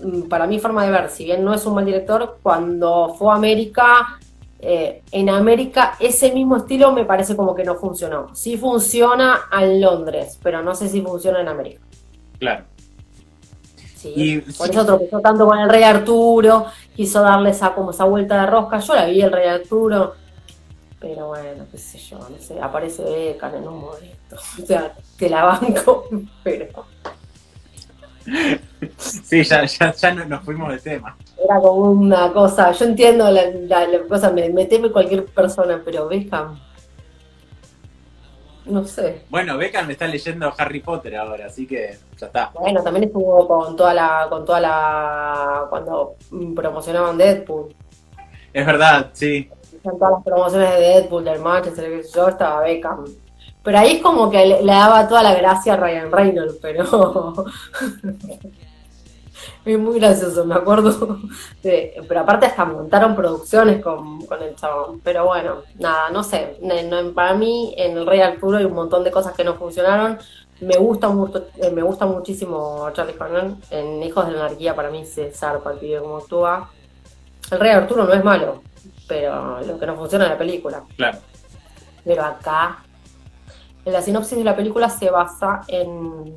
mm, 0.03 0.23
para 0.23 0.47
mi 0.47 0.59
forma 0.59 0.85
de 0.85 0.91
ver, 0.91 1.09
si 1.09 1.25
bien 1.25 1.43
no 1.43 1.53
es 1.53 1.65
un 1.65 1.75
mal 1.75 1.85
director, 1.85 2.39
cuando 2.41 3.15
fue 3.17 3.31
a 3.31 3.35
América, 3.35 4.19
eh, 4.61 5.03
en 5.11 5.29
América 5.29 5.95
ese 6.01 6.33
mismo 6.33 6.57
estilo 6.57 6.91
me 6.91 7.05
parece 7.05 7.35
como 7.35 7.55
que 7.55 7.63
no 7.63 7.75
funcionó. 7.75 8.35
Sí 8.35 8.57
funciona 8.57 9.39
en 9.57 9.79
Londres, 9.79 10.37
pero 10.43 10.61
no 10.61 10.75
sé 10.75 10.89
si 10.89 11.01
funciona 11.01 11.39
en 11.41 11.47
América. 11.47 11.81
Claro. 12.39 12.65
Sí, 13.95 14.41
por 14.57 14.69
eso 14.69 14.85
tropezó 14.85 15.19
tanto 15.19 15.45
con 15.45 15.59
el 15.59 15.69
Rey 15.69 15.83
Arturo, 15.83 16.67
quiso 16.95 17.21
darle 17.21 17.49
esa, 17.49 17.73
como 17.73 17.91
esa 17.91 18.05
vuelta 18.05 18.39
de 18.41 18.47
rosca. 18.47 18.79
Yo 18.79 18.95
la 18.95 19.05
vi 19.05 19.21
el 19.21 19.31
Rey 19.31 19.47
Arturo, 19.47 20.15
pero 20.99 21.27
bueno, 21.27 21.65
qué 21.69 21.77
sé 21.77 21.97
yo, 21.97 22.17
no 22.17 22.37
sé, 22.39 22.61
aparece 22.61 23.03
Becan 23.03 23.55
en 23.55 23.67
un 23.67 23.79
momento. 23.81 24.15
O 24.61 24.65
sea, 24.65 24.93
te 25.17 25.29
la 25.29 25.43
banco, 25.43 26.05
pero 26.43 26.67
Sí, 28.97 29.43
ya, 29.43 29.65
ya, 29.65 29.93
ya 29.93 30.13
nos 30.13 30.43
fuimos 30.43 30.71
de 30.71 30.79
tema. 30.79 31.17
Era 31.43 31.59
como 31.59 31.91
una 31.91 32.31
cosa, 32.31 32.71
yo 32.71 32.85
entiendo 32.85 33.29
la, 33.29 33.43
cosa, 34.07 34.31
me, 34.31 34.49
me, 34.49 34.65
teme 34.65 34.91
cualquier 34.91 35.25
persona, 35.25 35.81
pero 35.83 36.07
Beckham, 36.07 36.59
no 38.65 38.85
sé. 38.85 39.23
Bueno, 39.29 39.57
Beckham 39.57 39.87
me 39.87 39.93
está 39.93 40.07
leyendo 40.07 40.53
Harry 40.57 40.79
Potter 40.79 41.15
ahora, 41.15 41.47
así 41.47 41.65
que 41.65 41.97
ya 42.17 42.27
está. 42.27 42.51
Bueno, 42.53 42.83
también 42.83 43.05
estuvo 43.05 43.47
con 43.47 43.75
toda 43.75 43.93
la, 43.93 44.27
con 44.29 44.45
toda 44.45 44.59
la, 44.59 45.65
cuando 45.69 46.15
promocionaban 46.55 47.17
Deadpool. 47.17 47.73
Es 48.53 48.65
verdad, 48.65 49.09
sí. 49.13 49.49
En 49.83 49.97
todas 49.97 50.11
las 50.13 50.23
promociones 50.23 50.71
de 50.71 50.79
Deadpool, 50.79 51.23
del 51.23 51.39
Manchester, 51.39 52.03
yo 52.13 52.29
estaba 52.29 52.61
Beckham. 52.61 53.05
Pero 53.69 53.81
ahí 53.81 53.97
es 53.97 54.01
como 54.01 54.31
que 54.31 54.43
le, 54.47 54.65
daba 54.65 55.07
toda 55.07 55.21
la 55.21 55.35
gracia 55.35 55.73
a 55.73 55.77
Ryan 55.77 56.11
Reynolds, 56.11 56.57
pero. 56.59 57.35
es 59.63 59.77
muy 59.77 59.99
gracioso, 59.99 60.43
me 60.43 60.55
acuerdo. 60.55 61.19
pero 61.61 62.19
aparte 62.19 62.47
hasta 62.47 62.65
montaron 62.65 63.15
producciones 63.15 63.79
con, 63.83 64.21
el 64.41 64.55
chabón. 64.55 65.01
Pero 65.01 65.27
bueno, 65.27 65.57
nada, 65.77 66.09
no 66.09 66.23
sé. 66.23 66.57
para 67.13 67.35
mí, 67.35 67.75
en 67.77 67.95
el 67.95 68.07
Rey 68.07 68.21
Arturo 68.21 68.57
hay 68.57 68.65
un 68.65 68.73
montón 68.73 69.03
de 69.03 69.11
cosas 69.11 69.33
que 69.33 69.43
no 69.43 69.53
funcionaron. 69.53 70.17
Me 70.61 70.75
gusta 70.77 71.09
mucho, 71.09 71.45
eh, 71.57 71.69
me 71.69 71.83
gusta 71.83 72.07
muchísimo 72.07 72.89
Charlie 72.93 73.13
Hunnam. 73.19 73.61
En 73.69 74.01
Hijos 74.01 74.25
de 74.25 74.31
la 74.31 74.45
Anarquía 74.45 74.75
para 74.75 74.89
mí 74.89 75.05
se 75.05 75.29
zarpa 75.29 75.73
el 75.73 75.77
pibe 75.77 75.99
como 75.99 76.17
actúa. 76.17 76.71
El 77.51 77.59
Rey 77.59 77.69
Arturo 77.69 78.03
no 78.03 78.13
es 78.13 78.23
malo, 78.23 78.63
pero 79.07 79.61
lo 79.61 79.77
que 79.77 79.85
no 79.85 79.95
funciona 79.95 80.25
es 80.25 80.31
la 80.31 80.37
película. 80.39 80.81
Claro. 80.97 81.19
Pero 82.03 82.25
acá 82.25 82.83
la 83.91 84.01
sinopsis 84.01 84.37
de 84.37 84.43
la 84.43 84.55
película 84.55 84.89
se 84.89 85.09
basa 85.09 85.61
en, 85.67 86.35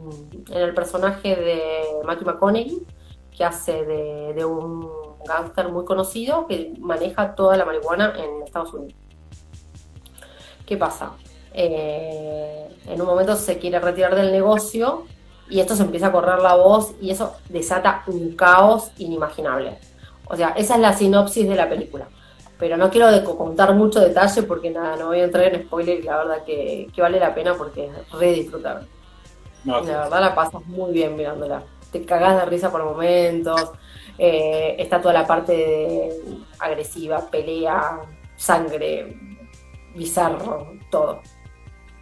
el 0.53 0.75
personaje 0.75 1.37
de 1.37 1.61
Matthew 2.05 2.27
McConaughey, 2.27 2.87
que 3.37 3.45
hace 3.45 3.85
de, 3.85 4.45
un 4.45 4.89
gángster 5.27 5.69
muy 5.69 5.85
conocido 5.85 6.47
que 6.47 6.75
maneja 6.81 7.35
toda 7.35 7.57
la 7.57 7.65
marihuana 7.65 8.13
en 8.17 8.43
Estados 8.43 8.75
Unidos. 8.75 8.95
¿Qué 10.67 10.77
pasa? 10.77 11.13
Eh, 11.55 12.69
en 12.87 13.01
un 13.01 13.07
momento 13.07 13.37
se 13.37 13.59
quiere 13.59 13.79
retirar 13.79 14.15
del 14.15 14.33
negocio 14.33 15.05
y 15.49 15.61
esto 15.61 15.77
se 15.77 15.83
empieza 15.83 16.09
a 16.09 16.13
correr 16.13 16.41
la 16.41 16.55
voz 16.55 16.95
y 17.01 17.11
eso 17.11 17.35
desata 17.49 18.03
un 18.07 18.35
caos 18.37 18.91
inimaginable. 18.99 19.79
O 20.27 20.37
sea, 20.37 20.51
esa 20.51 20.75
es 20.75 20.81
la 20.81 20.93
sinopsis 20.95 21.49
de 21.49 21.55
la 21.55 21.69
película. 21.69 22.09
Pero 22.59 22.77
no 22.77 22.91
quiero 22.91 23.25
contar 23.37 23.75
mucho 23.75 24.01
detalle 24.01 24.43
porque 24.45 24.71
nada, 24.71 24.97
no 24.97 25.07
voy 25.09 25.21
a 25.21 25.25
entrar 25.25 25.53
en 25.53 25.65
spoiler 25.67 25.99
y 25.99 26.03
la 26.03 26.19
verdad 26.19 26.45
que, 26.45 26.89
que 26.95 27.03
vale 27.03 27.19
la 27.19 27.35
pena 27.35 27.55
porque 27.55 27.87
es 27.87 28.13
re 28.13 28.33
disfrutable. 28.35 28.87
No, 29.65 29.81
La 29.81 30.03
verdad 30.05 30.21
la 30.21 30.35
pasas 30.35 30.65
muy 30.67 30.93
bien 30.93 31.17
mirándola. 31.17 31.63
Te 31.91 32.05
cagás 32.05 32.37
de 32.37 32.47
risa 32.47 32.71
por 32.71 32.85
momentos. 32.85 33.73
eh, 34.19 34.77
está 34.79 35.01
toda 35.01 35.15
la 35.15 35.27
parte 35.27 35.53
de- 35.53 36.21
agresiva, 36.59 37.29
pelea, 37.31 38.01
sangre, 38.37 39.17
bizarro, 39.95 40.75
todo. 40.91 41.23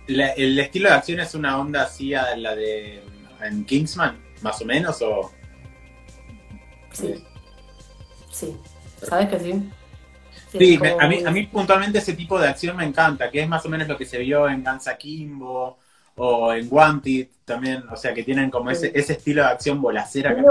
La- 0.08 0.32
el 0.32 0.58
estilo 0.58 0.88
de 0.88 0.96
acción 0.96 1.20
es 1.20 1.34
una 1.34 1.58
onda 1.58 1.82
así 1.84 2.12
a 2.12 2.36
la 2.36 2.54
de 2.56 3.02
en 3.42 3.64
Kingsman, 3.64 4.20
más 4.42 4.60
o 4.60 4.64
menos, 4.64 5.00
o 5.02 5.30
Sí. 6.92 7.24
Sí. 8.30 8.56
¿Sabes 9.02 9.28
que 9.28 9.38
sí? 9.40 9.70
Sí, 10.50 10.78
me- 10.78 10.96
a, 10.98 11.06
mí, 11.08 11.22
a 11.24 11.30
mí 11.30 11.46
puntualmente 11.46 11.98
ese 11.98 12.14
tipo 12.14 12.38
de 12.38 12.48
acción 12.48 12.76
me 12.76 12.84
encanta, 12.84 13.30
que 13.30 13.40
es 13.42 13.48
más 13.48 13.64
o 13.64 13.68
menos 13.68 13.86
lo 13.88 13.96
que 13.96 14.04
se 14.04 14.18
vio 14.18 14.48
en 14.48 14.62
Gansa 14.64 14.96
Kimbo 14.96 15.78
o 16.16 16.52
en 16.52 16.66
Wanted 16.70 17.28
también, 17.44 17.84
o 17.90 17.96
sea, 17.96 18.12
que 18.12 18.22
tienen 18.24 18.50
como 18.50 18.70
ese, 18.70 18.90
ese 18.94 19.14
estilo 19.14 19.42
de 19.42 19.48
acción 19.48 19.80
bolacera. 19.80 20.34
que- 20.34 20.42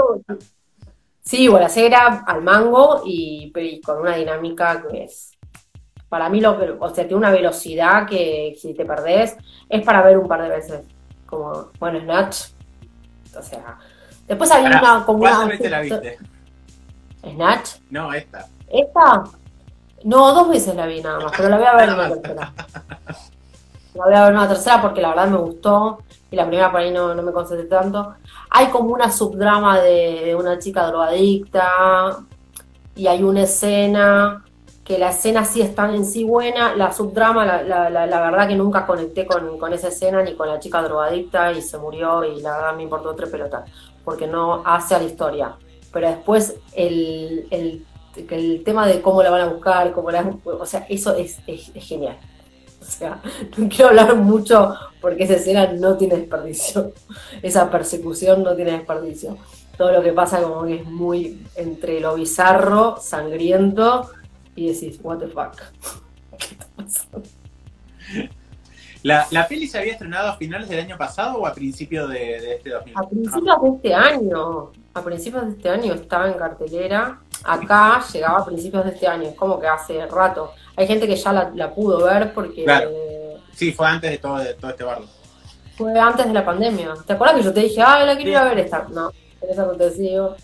Sí, 1.22 1.48
bolacera 1.48 2.24
al 2.26 2.42
mango 2.42 3.02
y, 3.04 3.52
con 3.84 3.98
una 4.00 4.16
dinámica 4.16 4.84
que 4.90 5.04
es. 5.04 5.32
Para 6.08 6.28
mí, 6.28 6.40
lo 6.40 6.58
o 6.80 6.88
sea, 6.94 7.04
tiene 7.04 7.16
una 7.16 7.30
velocidad 7.30 8.06
que 8.08 8.56
si 8.60 8.74
te 8.74 8.84
perdés 8.84 9.36
es 9.68 9.82
para 9.84 10.02
ver 10.02 10.18
un 10.18 10.26
par 10.26 10.42
de 10.42 10.48
veces. 10.48 10.80
Como, 11.26 11.70
bueno, 11.78 12.00
Snatch. 12.00 12.46
O 13.38 13.42
sea, 13.42 13.78
después 14.26 14.50
había 14.50 14.70
Pará, 14.80 14.94
una. 14.96 15.04
Como 15.06 15.18
¿Cuántas 15.20 15.40
una 15.44 15.48
veces 15.52 15.70
la 15.70 15.80
viste? 15.82 16.18
¿Snatch? 17.22 17.70
No, 17.90 18.12
esta. 18.12 18.46
¿Esta? 18.68 19.24
No, 20.04 20.32
dos 20.32 20.48
veces 20.48 20.74
la 20.74 20.86
vi 20.86 21.00
nada 21.00 21.20
más, 21.20 21.32
pero 21.36 21.48
la 21.48 21.58
voy 21.58 21.66
a 21.66 21.76
ver 21.76 21.90
una 21.90 22.08
tercera. 22.08 22.52
La 23.94 24.04
voy 24.04 24.14
a 24.14 24.24
ver 24.24 24.32
una 24.32 24.48
tercera 24.48 24.80
porque 24.80 25.02
la 25.02 25.08
verdad 25.10 25.28
me 25.28 25.38
gustó 25.38 25.98
y 26.30 26.36
la 26.36 26.46
primera 26.46 26.70
por 26.70 26.80
ahí 26.80 26.90
no, 26.90 27.14
no 27.14 27.22
me 27.22 27.32
concentré 27.32 27.66
tanto. 27.66 28.14
Hay 28.50 28.68
como 28.68 28.94
una 28.94 29.10
subdrama 29.10 29.80
de, 29.80 30.34
una 30.34 30.58
chica 30.58 30.86
drogadicta 30.86 32.18
y 32.94 33.06
hay 33.06 33.22
una 33.22 33.42
escena 33.42 34.44
que 34.84 34.98
la 34.98 35.10
escena 35.10 35.44
sí 35.44 35.60
está 35.60 35.92
en 35.94 36.04
sí 36.04 36.24
buena, 36.24 36.74
la 36.74 36.92
subdrama, 36.92 37.44
la, 37.44 37.62
la, 37.62 37.90
la, 37.90 38.06
la 38.06 38.20
verdad 38.22 38.48
que 38.48 38.56
nunca 38.56 38.86
conecté 38.86 39.26
con, 39.26 39.58
con 39.58 39.72
esa 39.72 39.88
escena 39.88 40.22
ni 40.22 40.34
con 40.34 40.48
la 40.48 40.58
chica 40.58 40.82
drogadicta 40.82 41.52
y 41.52 41.62
se 41.62 41.78
murió 41.78 42.24
y 42.24 42.40
la 42.40 42.56
verdad 42.56 42.76
me 42.76 42.84
importó 42.84 43.14
tres 43.14 43.30
pelotas 43.30 43.70
porque 44.04 44.26
no 44.26 44.62
hace 44.64 44.94
a 44.94 44.98
la 44.98 45.04
historia. 45.04 45.54
Pero 45.92 46.08
después 46.08 46.56
el, 46.74 47.46
el 47.50 47.84
el 48.16 48.62
tema 48.64 48.86
de 48.86 49.00
cómo 49.02 49.22
la 49.22 49.30
van 49.30 49.42
a 49.42 49.48
buscar, 49.48 49.92
cómo 49.92 50.10
la, 50.10 50.28
o 50.44 50.66
sea, 50.66 50.86
eso 50.88 51.14
es, 51.14 51.38
es- 51.46 51.70
genial. 51.74 52.16
O 52.80 52.84
sea, 52.84 53.20
no 53.56 53.68
quiero 53.68 53.88
hablar 53.88 54.16
mucho 54.16 54.74
porque 55.00 55.24
esa 55.24 55.34
escena 55.34 55.72
no 55.72 55.96
tiene 55.96 56.16
desperdicio. 56.16 56.92
Esa 57.42 57.70
persecución 57.70 58.42
no 58.42 58.54
tiene 58.56 58.72
desperdicio. 58.72 59.36
Todo 59.76 59.92
lo 59.92 60.02
que 60.02 60.12
pasa 60.12 60.42
como 60.42 60.64
que 60.66 60.76
es 60.76 60.84
muy 60.86 61.42
entre 61.56 62.00
lo 62.00 62.14
bizarro, 62.14 62.96
sangriento 63.00 64.10
y 64.54 64.68
decís, 64.72 64.98
what 65.02 65.18
the 65.18 65.28
fuck. 65.28 65.54
¿Qué 66.38 66.54
está 66.54 66.66
pasando? 66.76 67.22
¿La, 69.02 69.26
¿La 69.30 69.48
peli 69.48 69.66
se 69.66 69.78
había 69.78 69.92
estrenado 69.92 70.28
a 70.28 70.36
finales 70.36 70.68
del 70.68 70.80
año 70.80 70.98
pasado 70.98 71.38
o 71.38 71.46
a 71.46 71.54
principios 71.54 72.08
de, 72.10 72.18
de 72.40 72.54
este 72.56 72.70
2000? 72.70 72.94
A 72.96 73.08
principios 73.08 73.62
de 73.62 73.68
este 73.76 73.94
año, 73.94 74.70
a 74.94 75.02
principios 75.02 75.46
de 75.46 75.50
este 75.52 75.68
año 75.70 75.94
estaba 75.94 76.28
en 76.28 76.34
cartelera. 76.34 77.18
Acá 77.44 78.02
llegaba 78.12 78.40
a 78.40 78.44
principios 78.44 78.84
de 78.84 78.90
este 78.90 79.06
año, 79.06 79.28
es 79.28 79.34
como 79.34 79.58
que 79.58 79.66
hace 79.66 80.04
rato. 80.06 80.52
Hay 80.76 80.86
gente 80.86 81.06
que 81.06 81.16
ya 81.16 81.32
la, 81.32 81.50
la 81.54 81.74
pudo 81.74 82.04
ver 82.04 82.34
porque 82.34 82.64
Claro. 82.64 82.90
eh, 82.92 83.36
Sí, 83.54 83.72
fue 83.72 83.86
antes 83.86 84.10
de 84.10 84.18
todo, 84.18 84.38
de 84.38 84.54
todo 84.54 84.70
este 84.70 84.84
bardo. 84.84 85.06
fue 85.76 85.98
antes 85.98 86.26
de 86.26 86.32
la 86.34 86.44
pandemia. 86.44 86.92
¿Te 87.06 87.14
acuerdas 87.14 87.36
que 87.38 87.42
yo 87.44 87.52
te 87.54 87.60
dije, 87.60 87.80
ah, 87.82 88.04
la 88.04 88.14
quiero 88.16 88.30
ir 88.32 88.36
a 88.36 88.42
Sí. 88.42 88.48
ver 88.54 88.58
esta? 88.64 88.86
No, 88.90 89.10
en 89.40 89.50
ese 89.50 89.60
acontecido. 89.60 90.36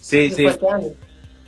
Sí, 0.00 0.28
fue 0.28 0.36
sí. 0.36 0.46
este 0.46 0.68
año. 0.68 0.88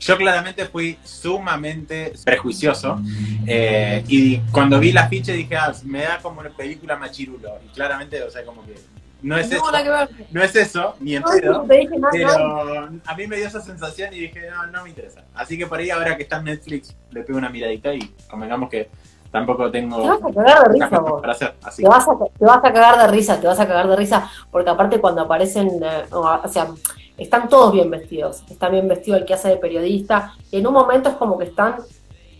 Yo 0.05 0.19
claramente 0.19 0.67
fui 0.67 0.99
sumamente 1.03 2.13
prejuicioso 2.25 3.01
eh, 3.47 4.05
y 4.07 4.39
cuando 4.53 4.79
vi 4.79 4.93
la 4.93 5.09
ficha 5.09 5.33
dije, 5.33 5.57
ah, 5.57 5.73
me 5.85 6.03
da 6.03 6.19
como 6.21 6.41
una 6.41 6.51
película 6.51 6.97
machirulo. 6.97 7.59
Y 7.65 7.69
claramente, 7.75 8.23
o 8.23 8.31
sea, 8.31 8.45
como 8.45 8.65
que 8.67 8.75
no 9.23 9.39
es 9.39 9.49
No, 9.49 9.57
eso, 9.57 9.73
que 9.73 10.25
no 10.31 10.43
es 10.43 10.55
eso, 10.57 10.95
ni 11.01 11.17
en 11.17 11.23
No, 11.23 11.29
pedo. 11.31 11.53
no. 11.99 12.09
Pero 12.11 12.89
a 13.07 13.15
mí 13.17 13.27
me 13.27 13.37
dio 13.37 13.47
esa 13.47 13.63
sensación 13.63 14.13
y 14.13 14.21
dije, 14.21 14.51
no, 14.51 14.67
no 14.67 14.83
me 14.83 14.91
interesa. 14.91 15.25
Así 15.35 15.57
que 15.57 15.67
por 15.67 15.79
ahí 15.79 15.89
ahora 15.89 16.15
que 16.19 16.25
está 16.25 16.37
en 16.37 16.45
Netflix 16.45 16.95
le 17.11 17.23
pego 17.23 17.39
una 17.39 17.49
miradita 17.49 17.95
y 17.95 18.01
convengamos 18.29 18.69
que 18.69 18.91
tampoco 19.33 19.71
tengo 19.71 20.03
Te 20.03 20.09
vas 20.09 20.23
a 20.23 20.35
cagar 20.35 20.69
de 20.69 20.73
risa 20.75 20.99
vos. 20.99 21.21
para 21.23 21.33
hacer. 21.33 21.55
Así 21.63 21.83
Te 21.83 21.89
vas, 21.89 22.07
a, 22.07 22.13
te 22.39 22.45
vas 22.45 22.59
a 22.59 22.63
cagar 22.75 22.99
de 22.99 23.07
risa, 23.09 23.41
te 23.41 23.47
vas 23.47 23.59
a 23.59 23.67
cagar 23.67 23.89
de 23.89 23.97
risa, 23.97 24.31
porque 24.51 24.69
aparte 24.69 25.01
cuando 25.01 25.23
aparecen, 25.23 25.69
eh, 25.83 26.05
o 26.11 26.47
sea, 26.49 26.69
están 27.17 27.49
todos 27.49 27.73
bien 27.73 27.91
vestidos, 27.91 28.43
está 28.51 28.69
bien 28.69 28.89
vestido 28.89 29.17
el 29.17 29.25
que 29.25 29.35
hace 29.35 29.49
de 29.49 29.57
periodista, 29.57 30.35
y 30.51 30.59
en 30.59 30.67
un 30.67 30.73
momento 30.73 31.09
es 31.09 31.15
como 31.17 31.39
que 31.39 31.45
están 31.45 31.77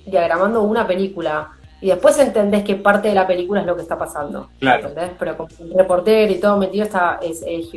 diagramando 0.07 0.63
una 0.63 0.87
película, 0.87 1.51
y 1.81 1.89
después 1.89 2.19
entendés 2.19 2.65
que 2.65 2.77
parte 2.77 3.09
de 3.09 3.15
la 3.15 3.27
película 3.27 3.61
es 3.61 3.67
lo 3.67 3.77
que 3.77 3.83
está 3.83 3.99
pasando, 3.99 4.49
Claro. 4.59 4.89
¿entendés? 4.89 5.13
Pero 5.19 5.37
con 5.37 5.49
el 5.61 5.75
reportero 5.75 6.33
y 6.33 6.37
todo 6.37 6.57
metido 6.57 6.85
está, 6.85 7.19
es, 7.23 7.43
es. 7.47 7.69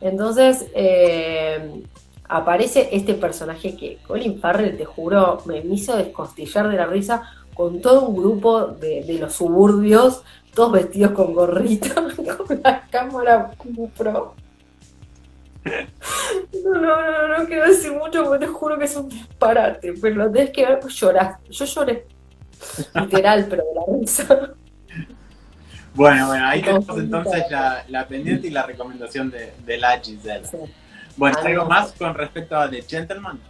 Entonces, 0.00 0.66
eh, 0.74 1.82
aparece 2.28 2.88
este 2.92 3.14
personaje 3.14 3.76
que 3.76 3.98
Colin 4.06 4.38
Farrell, 4.38 4.76
te 4.76 4.84
juro, 4.84 5.38
me 5.46 5.58
hizo 5.58 5.96
descostillar 5.96 6.68
de 6.68 6.76
la 6.76 6.86
risa 6.86 7.22
con 7.54 7.80
todo 7.80 8.02
un 8.08 8.16
grupo 8.16 8.66
de, 8.66 9.02
de 9.04 9.14
los 9.14 9.32
suburbios, 9.32 10.22
todos 10.54 10.72
vestidos 10.72 11.12
con 11.12 11.32
gorrito, 11.32 11.88
con 12.46 12.60
la 12.62 12.82
cámara 12.90 13.52
GoPro. 13.64 14.34
No, 16.64 16.80
no, 16.80 17.28
no, 17.28 17.38
no 17.38 17.46
quiero 17.46 17.66
decir 17.66 17.92
mucho 17.92 18.24
porque 18.24 18.46
te 18.46 18.52
juro 18.52 18.78
que 18.78 18.84
es 18.84 18.96
un 18.96 19.08
disparate, 19.08 19.94
pero 20.00 20.14
lo 20.16 20.30
tenés 20.30 20.50
que 20.50 20.64
ver, 20.66 20.80
pues. 20.80 20.94
Yo 20.96 21.12
lloré, 21.64 22.06
literal, 22.94 23.46
pero 23.48 23.62
de 23.64 23.74
la 23.74 23.98
risa. 24.00 24.50
Bueno, 25.94 26.26
bueno, 26.26 26.46
ahí 26.46 26.60
tenemos 26.62 26.98
entonces 26.98 27.44
la, 27.50 27.84
la 27.88 28.06
pendiente 28.06 28.48
y 28.48 28.50
la 28.50 28.64
recomendación 28.64 29.30
de, 29.30 29.54
de 29.64 29.78
la 29.78 29.98
Giselle. 29.98 30.44
Sí. 30.44 30.58
Bueno, 31.16 31.38
¿algo 31.42 31.64
más 31.64 31.92
con 31.92 32.14
respecto 32.14 32.54
a 32.56 32.68
The 32.68 32.82
Gentleman? 32.82 33.40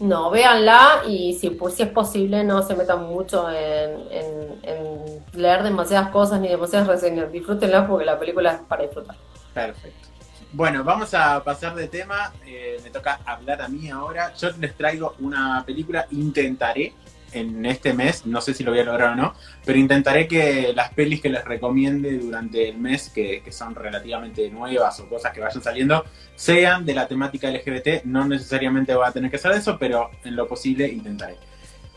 No, 0.00 0.30
véanla 0.30 1.02
y 1.06 1.34
si, 1.34 1.50
pues, 1.50 1.74
si 1.74 1.82
es 1.82 1.88
posible 1.90 2.44
no 2.44 2.62
se 2.62 2.74
metan 2.74 3.04
mucho 3.04 3.50
en, 3.50 4.00
en- 4.10 4.58
en 4.62 5.24
leer 5.40 5.62
demasiadas 5.62 6.10
cosas 6.10 6.40
ni 6.40 6.48
demasiadas 6.48 6.86
reseñas. 6.88 7.30
Disfrútenla 7.32 7.86
porque 7.86 8.04
la 8.06 8.18
película 8.18 8.52
es 8.52 8.60
para 8.62 8.82
disfrutar. 8.84 9.16
Perfecto. 9.52 10.08
Bueno, 10.52 10.84
vamos 10.84 11.12
a 11.14 11.42
pasar 11.44 11.74
de 11.74 11.88
tema. 11.88 12.32
Eh, 12.46 12.78
me 12.82 12.90
toca 12.90 13.20
hablar 13.24 13.62
a 13.62 13.68
mí 13.68 13.90
ahora. 13.90 14.32
Yo 14.34 14.50
les 14.58 14.74
traigo 14.74 15.14
una 15.18 15.62
película. 15.66 16.06
Intentaré 16.10 16.94
en 17.32 17.66
este 17.66 17.92
mes, 17.92 18.24
no 18.24 18.40
sé 18.40 18.54
si 18.54 18.64
lo 18.64 18.70
voy 18.70 18.80
a 18.80 18.84
lograr 18.84 19.12
o 19.12 19.16
no, 19.16 19.34
pero 19.64 19.78
intentaré 19.78 20.26
que 20.26 20.72
las 20.74 20.92
pelis 20.94 21.20
que 21.20 21.28
les 21.28 21.44
recomiende 21.44 22.16
durante 22.18 22.68
el 22.68 22.78
mes, 22.78 23.10
que, 23.10 23.42
son 23.50 23.74
relativamente 23.74 24.48
nuevas 24.50 24.98
o 25.00 25.08
cosas 25.08 25.32
que 25.32 25.40
vayan 25.40 25.62
saliendo, 25.62 26.04
sean 26.34 26.84
de 26.86 26.94
la 26.94 27.06
temática 27.06 27.50
LGBT. 27.50 28.04
No 28.04 28.26
necesariamente 28.26 28.94
va 28.94 29.08
a 29.08 29.12
tener 29.12 29.30
que 29.30 29.38
ser 29.38 29.52
eso, 29.52 29.76
pero 29.78 30.10
en 30.24 30.36
lo 30.36 30.46
posible 30.46 30.88
intentaré. 30.88 31.36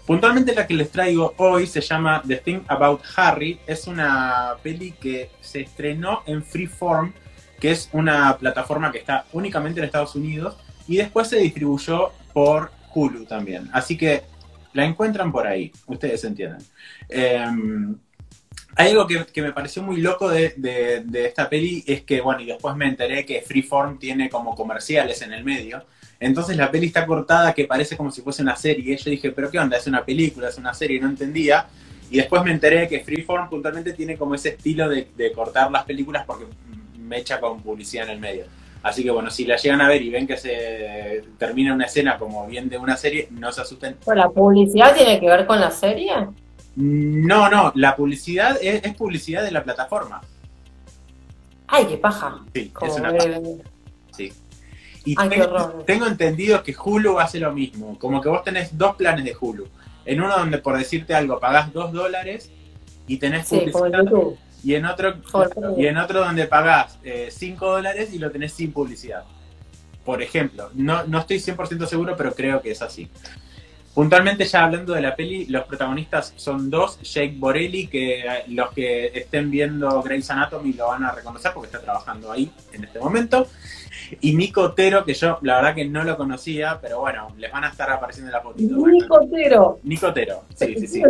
Puntualmente 0.06 0.56
la 0.56 0.65
que 0.65 0.74
les 0.74 0.91
traigo 0.91 1.36
hoy 1.38 1.68
se 1.68 1.82
llama 1.82 2.24
The 2.27 2.38
Thing 2.38 2.62
About 2.68 3.01
Harry. 3.15 3.60
Es 3.68 3.86
una 3.86 4.56
peli 4.63 4.94
que 4.94 5.29
se 5.39 5.62
estrenó 5.62 6.24
en 6.25 6.44
Freeform, 6.44 7.13
que 7.60 7.72
es 7.72 7.89
una 7.94 8.38
plataforma 8.38 8.92
que 8.92 9.00
está 9.00 9.25
únicamente 9.34 9.80
en 9.80 9.86
Estados 9.86 10.16
Unidos 10.16 10.58
y 10.88 10.98
después 10.98 11.28
se 11.28 11.38
distribuyó 11.38 12.12
por 12.34 12.72
Hulu 12.94 13.25
también. 13.25 13.70
Así 13.74 13.98
que 13.98 14.24
la 14.74 14.86
encuentran 14.86 15.32
por 15.32 15.48
ahí, 15.48 15.72
ustedes 15.88 16.24
entienden. 16.24 16.60
Hay 18.75 18.92
algo 18.92 19.08
que, 19.08 19.42
me 19.42 19.51
pareció 19.51 19.84
muy 19.84 19.98
loco 19.98 20.30
de, 20.30 21.04
esta 21.13 21.50
peli 21.50 21.84
es 21.86 22.01
que, 22.04 22.22
bueno, 22.22 22.42
y 22.42 22.46
después 22.46 22.75
me 22.75 22.88
enteré 22.88 23.25
que 23.25 23.42
Freeform 23.42 24.00
tiene 24.00 24.30
como 24.30 24.56
comerciales 24.56 25.22
en 25.22 25.34
el 25.34 25.44
medio. 25.44 25.84
Entonces 26.20 26.56
la 26.58 26.70
peli 26.72 26.88
está 26.88 27.06
cortada 27.06 27.54
que 27.54 27.66
parece 27.66 27.98
como 27.98 28.12
si 28.12 28.22
fuese 28.22 28.42
una 28.42 28.56
serie. 28.56 28.96
Yo 28.96 29.10
dije, 29.10 29.32
pero 29.32 29.50
¿qué 29.51 29.60
onda? 29.60 29.78
Es 29.78 29.88
una 29.88 30.06
película, 30.06 30.50
es 30.50 30.58
una 30.58 30.74
serie, 30.74 31.00
no 31.00 31.10
entendía. 31.10 31.68
Y 32.10 32.18
después 32.18 32.44
me 32.44 32.51
enteré 32.51 32.88
que 32.88 33.01
Freeform 33.01 33.50
puntualmente 33.50 33.94
tiene 33.94 34.18
como 34.18 34.36
ese 34.36 34.50
estilo 34.50 34.88
de 34.88 35.32
cortar 35.36 35.70
las 35.72 35.84
películas 35.84 36.24
porque 36.25 36.46
me 37.10 37.18
echa 37.18 37.39
con 37.42 37.62
publicidad 37.62 38.06
en 38.06 38.12
el 38.12 38.20
medio. 38.20 38.46
Así 38.82 39.04
que 39.04 39.12
bueno, 39.12 39.30
si 39.30 39.46
la 39.46 39.58
llegan 39.58 39.82
a 39.82 39.89
ver 39.89 40.01
y 40.01 40.10
ven 40.10 40.25
que 40.25 40.38
se 40.38 41.24
termina 41.38 41.74
una 41.74 41.86
escena 41.86 42.18
como 42.18 42.48
bien 42.48 42.70
de 42.70 42.78
una 42.78 42.96
serie, 42.96 43.28
no 43.32 43.51
se 43.51 43.62
asusten. 43.62 43.98
¿Pero 44.06 44.16
la 44.16 44.30
publicidad 44.30 44.96
tiene 44.96 45.20
que 45.20 45.25
ver 45.28 45.46
con 45.46 45.60
la 45.60 45.70
serie? 45.72 46.13
No, 46.75 47.50
no, 47.50 47.74
la 47.75 47.96
publicidad 47.98 48.58
es, 48.62 48.82
es 48.86 48.96
publicidad 48.96 49.44
de 49.44 49.51
la 49.51 49.63
plataforma. 49.63 50.22
Ay, 51.68 51.86
qué 51.88 51.98
paja. 51.98 52.42
Sí, 52.54 52.70
Como 52.70 52.92
es 52.92 53.00
una 53.00 53.12
ver- 53.12 53.42
Sí. 54.16 54.32
Y 55.06 55.16
Ay, 55.18 55.30
tengo, 55.30 55.70
tengo 55.86 56.06
entendido 56.08 56.62
que 56.63 56.74
Hulu 56.82 57.20
hace 57.20 57.39
lo 57.39 57.51
mismo. 57.51 57.98
Como 58.00 58.22
que 58.22 58.30
vos 58.30 58.44
tenés 58.44 58.78
dos 58.78 58.96
planes 58.96 59.25
de 59.25 59.36
Hulu. 59.39 59.68
En 60.06 60.22
uno 60.22 60.38
donde, 60.38 60.58
por 60.60 60.78
decirte 60.78 61.13
algo, 61.13 61.39
pagás 61.39 61.72
dos 61.74 61.92
dólares 61.92 62.50
y 63.08 63.18
tenés 63.18 63.48
Sí, 63.48 63.58
publicidad. 63.58 64.06
Y 64.63 64.75
en 64.75 64.86
otro, 64.86 65.16
y 65.78 65.86
en 65.86 65.98
otro 65.98 66.20
donde 66.20 66.46
pagás 66.46 67.00
5 67.30 67.66
dólares 67.66 68.13
y 68.13 68.20
lo 68.20 68.30
tenés 68.32 68.54
sin 68.54 68.72
publicidad. 68.72 69.24
Por 70.04 70.22
ejemplo, 70.22 70.70
no, 70.74 71.04
no 71.04 71.20
estoy 71.20 71.38
100% 71.38 71.86
seguro, 71.86 72.16
pero 72.18 72.34
creo 72.34 72.62
que 72.62 72.72
es 72.72 72.82
así. 72.82 73.10
Puntualmente 73.94 74.46
ya 74.46 74.63
hablando 74.63 74.94
de 74.94 75.01
la 75.01 75.16
peli, 75.16 75.46
los 75.48 75.66
protagonistas 75.66 76.34
son 76.36 76.70
dos, 76.70 77.01
Jake 77.01 77.36
Borelli, 77.38 77.88
que 77.88 78.20
eh, 78.22 78.44
los 78.48 78.72
que 78.72 79.08
estén 79.08 79.50
viendo 79.51 80.01
Grey's 80.04 80.30
Anatomy 80.30 80.74
lo 80.74 80.88
van 80.88 81.04
a 81.04 81.12
reconocer 81.12 81.51
porque 81.54 81.68
está 81.68 81.82
trabajando 81.82 82.32
ahí 82.32 82.51
en 82.72 82.86
este 82.86 83.00
momento, 83.00 83.48
y 84.22 84.36
Nico 84.36 84.62
Otero, 84.62 85.04
que 85.04 85.13
yo 85.13 85.39
la 85.42 85.58
verdad 85.58 85.75
que 85.75 85.86
no 85.86 86.04
lo 86.04 86.16
conocía, 86.18 86.80
pero 86.82 87.00
bueno, 87.01 87.34
les 87.38 87.51
van 87.51 87.63
a 87.63 87.70
estar 87.70 87.89
apareciendo 87.89 88.30
en 88.30 88.34
la 88.34 88.42
fotito. 88.42 88.88
Nico 88.88 89.16
Otero. 89.16 89.80
Nico 89.84 90.08
Otero, 90.08 90.46
sí, 90.56 90.75
sí, 90.80 90.88
sí. 90.88 91.04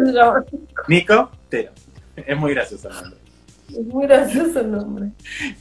Nico 0.88 1.30
Otero. 1.46 1.72
Es 2.16 2.38
muy 2.38 2.54
gracioso 2.54 2.90
el 2.90 2.96
nombre. 2.96 3.20
Muy 3.86 4.08
gracioso 4.08 4.60
el 4.62 4.72
nombre. 4.72 5.12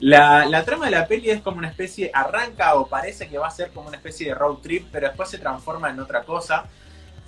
La, 0.01 0.47
la 0.47 0.65
trama 0.65 0.87
de 0.87 0.93
la 0.93 1.07
peli 1.07 1.31
es 1.31 1.41
como 1.43 1.59
una 1.59 1.69
especie, 1.69 2.11
arranca 2.13 2.75
o 2.77 2.89
parece 2.89 3.29
que 3.29 3.39
va 3.39 3.49
a 3.49 3.51
ser 3.51 3.71
como 3.71 3.89
una 3.89 3.97
especie 3.97 4.29
de 4.29 4.35
road 4.35 4.59
trip, 4.59 4.89
pero 4.91 5.09
después 5.09 5.29
se 5.29 5.39
transforma 5.39 5.91
en 5.91 6.01
otra 6.01 6.25
cosa. 6.25 6.65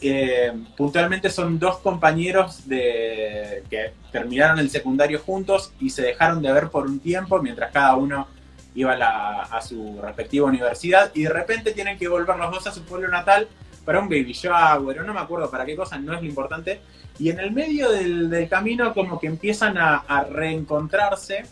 Eh, 0.00 0.52
puntualmente 0.76 1.28
son 1.30 1.58
dos 1.58 1.78
compañeros 1.78 2.66
de, 2.66 3.64
que 3.68 3.92
terminaron 4.10 4.58
el 4.58 4.70
secundario 4.70 5.20
juntos 5.20 5.72
y 5.78 5.90
se 5.90 6.02
dejaron 6.02 6.40
de 6.42 6.52
ver 6.52 6.70
por 6.70 6.86
un 6.86 7.00
tiempo 7.00 7.40
mientras 7.42 7.70
cada 7.70 7.96
uno 7.96 8.26
iba 8.74 8.92
a, 8.92 8.96
la- 8.96 9.42
a 9.42 9.60
su 9.60 10.00
respectiva 10.02 10.46
universidad 10.48 11.10
y 11.14 11.24
de 11.24 11.28
repente 11.30 11.72
tienen 11.72 11.98
que 11.98 12.08
volver 12.08 12.36
los 12.38 12.50
dos 12.50 12.66
a 12.66 12.72
su 12.72 12.82
pueblo 12.84 13.08
natal 13.08 13.48
para 13.84 14.00
un 14.00 14.08
baby 14.08 14.32
shower, 14.32 15.00
o 15.00 15.04
no 15.04 15.12
me 15.14 15.20
acuerdo 15.20 15.50
para 15.50 15.66
qué 15.66 15.76
cosa, 15.76 15.98
no 15.98 16.14
es 16.14 16.22
lo 16.22 16.28
importante. 16.28 16.80
Y 17.20 17.28
en 17.28 17.38
el 17.38 17.52
medio 17.52 17.90
del, 17.90 18.48
camino 18.48 18.94
como 18.94 19.20
que 19.20 19.26
empiezan 19.26 19.76
a, 19.76 20.26
reencontrarse, 20.30 21.44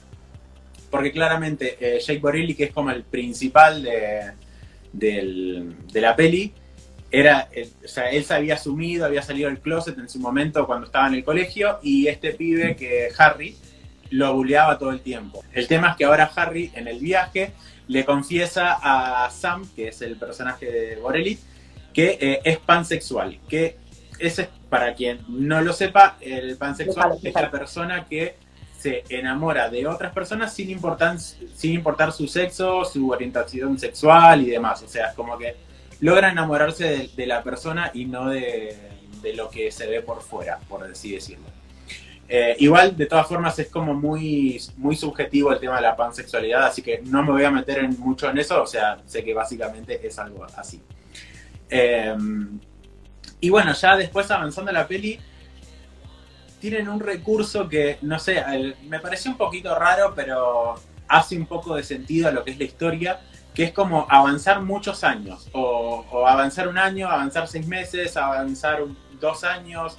porque 0.91 1.13
claramente 1.13 1.77
eh, 1.79 2.01
Jake 2.01 2.21
Borelli, 2.21 2.55
que 2.55 2.65
es 2.65 2.73
como 2.73 2.91
el 2.91 3.05
principal 3.05 3.83
de, 3.83 4.33
de 4.93 6.01
la 6.01 6.17
peli, 6.17 6.55
era, 7.11 7.49
eh, 7.53 7.69
o 7.85 7.89
sea, 7.89 8.11
él 8.11 8.25
se 8.25 8.35
había 8.35 8.55
asumido, 8.55 9.05
había 9.05 9.23
salido 9.23 9.49
del 9.49 9.61
closet 9.61 9.99
en 9.99 10.09
su 10.09 10.19
momento 10.19 10.67
cuando 10.67 10.87
estaba 10.87 11.07
en 11.09 11.15
el 11.15 11.25
colegio, 11.25 11.79
y 11.83 12.07
este 12.07 12.33
pibe 12.33 12.75
que 12.75 13.09
Harry 13.19 13.55
lo 14.11 14.35
buleaba 14.35 14.79
todo 14.79 14.91
el 14.91 15.01
tiempo. 15.01 15.45
El 15.53 15.69
tema 15.69 15.91
es 15.91 15.97
que 15.97 16.05
ahora 16.05 16.31
Harry 16.35 16.71
en 16.75 16.89
el 16.89 16.99
viaje 16.99 17.53
le 17.89 18.05
confiesa 18.05 18.79
a 18.81 19.31
Sam, 19.31 19.69
que 19.75 19.89
es 19.89 20.01
el 20.03 20.17
personaje 20.17 20.67
de 20.67 20.97
Borelli, 20.97 21.39
que 21.93 22.19
eh, 22.21 22.41
es 22.45 22.59
pansexual, 22.59 23.39
que 23.49 23.77
ese 24.19 24.43
es, 24.43 24.49
para 24.69 24.95
quien 24.95 25.21
no 25.29 25.61
lo 25.61 25.73
sepa, 25.73 26.17
el 26.21 26.57
pansexual 26.57 27.19
es 27.23 27.35
la 27.35 27.51
persona 27.51 28.05
que 28.05 28.37
se 28.79 29.05
enamora 29.09 29.69
de 29.69 29.87
otras 29.87 30.13
personas 30.13 30.55
sin 30.55 30.71
importar, 30.71 31.19
sin 31.19 31.73
importar 31.73 32.13
su 32.13 32.29
sexo, 32.29 32.85
su 32.85 33.11
orientación 33.11 33.79
sexual 33.79 34.43
y 34.43 34.51
demás. 34.51 34.83
O 34.83 34.89
sea, 34.89 35.09
es 35.09 35.15
como 35.15 35.37
que 35.37 35.57
logra 36.01 36.31
enamorarse 36.31 36.85
de, 36.85 37.11
de 37.17 37.27
la 37.27 37.43
persona 37.43 37.91
y 37.93 38.05
no 38.05 38.29
de, 38.29 38.77
de 39.23 39.35
lo 39.35 39.51
que 39.51 39.71
se 39.71 39.87
ve 39.87 40.01
por 40.01 40.23
fuera, 40.23 40.59
por 40.69 40.85
así 40.85 41.13
decirlo. 41.13 41.47
Eh, 42.29 42.57
igual, 42.59 42.95
de 42.97 43.07
todas 43.07 43.27
formas, 43.27 43.59
es 43.59 43.69
como 43.69 43.95
muy, 43.95 44.61
muy 44.77 44.95
subjetivo 44.95 45.51
el 45.51 45.59
tema 45.59 45.77
de 45.77 45.83
la 45.83 45.97
pansexualidad, 45.97 46.67
así 46.67 46.83
que 46.83 47.01
no 47.05 47.23
me 47.23 47.33
voy 47.33 47.45
a 47.45 47.51
meter 47.51 47.79
en, 47.79 47.99
mucho 47.99 48.29
en 48.29 48.37
eso, 48.37 48.63
o 48.63 48.67
sea, 48.67 48.99
sé 49.07 49.25
que 49.25 49.33
básicamente 49.33 49.99
es 50.07 50.19
algo 50.19 50.45
así. 50.57 50.83
Eh, 51.71 52.15
y 53.41 53.51
bueno, 53.51 53.73
ya 53.73 53.97
después 53.97 54.31
avanzando 54.31 54.73
la 54.73 54.87
peli, 54.87 55.19
tienen 56.61 56.89
un 56.89 57.01
recurso 57.01 57.69
que, 57.69 57.99
no 58.03 58.19
sé, 58.19 58.43
me 58.89 59.01
pareció 59.01 59.31
un 59.31 59.37
poquito 59.37 59.75
raro, 59.75 60.13
pero 60.15 60.75
hace 61.07 61.37
un 61.37 61.47
poco 61.47 61.77
de 61.77 61.83
sentido 61.83 62.29
a 62.29 62.33
lo 62.33 62.45
que 62.45 62.51
es 62.51 62.59
la 62.59 62.65
historia, 62.65 63.21
que 63.55 63.65
es 63.65 63.73
como 63.73 64.07
avanzar 64.09 64.61
muchos 64.63 65.05
años, 65.05 65.49
o, 65.53 66.05
o 66.11 66.27
avanzar 66.27 66.69
un 66.69 66.79
año, 66.79 67.09
avanzar 67.09 67.47
seis 67.49 67.67
meses, 67.67 68.17
avanzar 68.17 68.83
dos 69.21 69.45
años, 69.45 69.99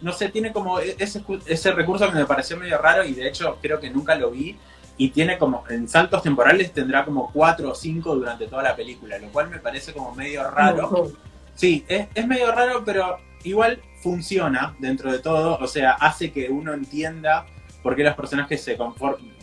no 0.00 0.12
sé, 0.12 0.28
tiene 0.28 0.52
como 0.52 0.80
e- 0.80 0.96
ese, 0.98 1.22
ese 1.46 1.72
recurso 1.72 2.06
que 2.10 2.16
me 2.16 2.26
pareció 2.26 2.56
medio 2.56 2.78
raro 2.78 3.04
y 3.04 3.14
de 3.14 3.28
hecho 3.28 3.58
creo 3.60 3.80
que 3.80 3.90
nunca 3.90 4.14
lo 4.14 4.30
vi. 4.30 4.56
Y 5.00 5.10
tiene 5.10 5.38
como, 5.38 5.62
en 5.68 5.86
saltos 5.88 6.22
temporales 6.24 6.72
tendrá 6.72 7.04
como 7.04 7.30
cuatro 7.32 7.70
o 7.70 7.74
cinco 7.74 8.16
durante 8.16 8.48
toda 8.48 8.64
la 8.64 8.74
película, 8.74 9.16
lo 9.18 9.28
cual 9.28 9.48
me 9.48 9.58
parece 9.58 9.92
como 9.92 10.12
medio 10.12 10.48
raro. 10.50 11.12
Sí, 11.58 11.84
es, 11.88 12.06
es 12.14 12.26
medio 12.26 12.52
raro, 12.52 12.84
pero 12.84 13.18
igual 13.42 13.82
funciona 14.00 14.76
dentro 14.78 15.10
de 15.10 15.18
todo. 15.18 15.58
O 15.60 15.66
sea, 15.66 15.92
hace 15.92 16.30
que 16.30 16.48
uno 16.48 16.72
entienda 16.72 17.46
por 17.82 17.96
qué 17.96 18.04
los 18.04 18.14
personajes 18.14 18.62
se, 18.62 18.78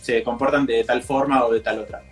se 0.01 0.23
comportan 0.23 0.65
de 0.65 0.83
tal 0.85 1.03
forma 1.03 1.43
o 1.43 1.51
de 1.51 1.59
tal 1.59 1.79
otra. 1.79 2.03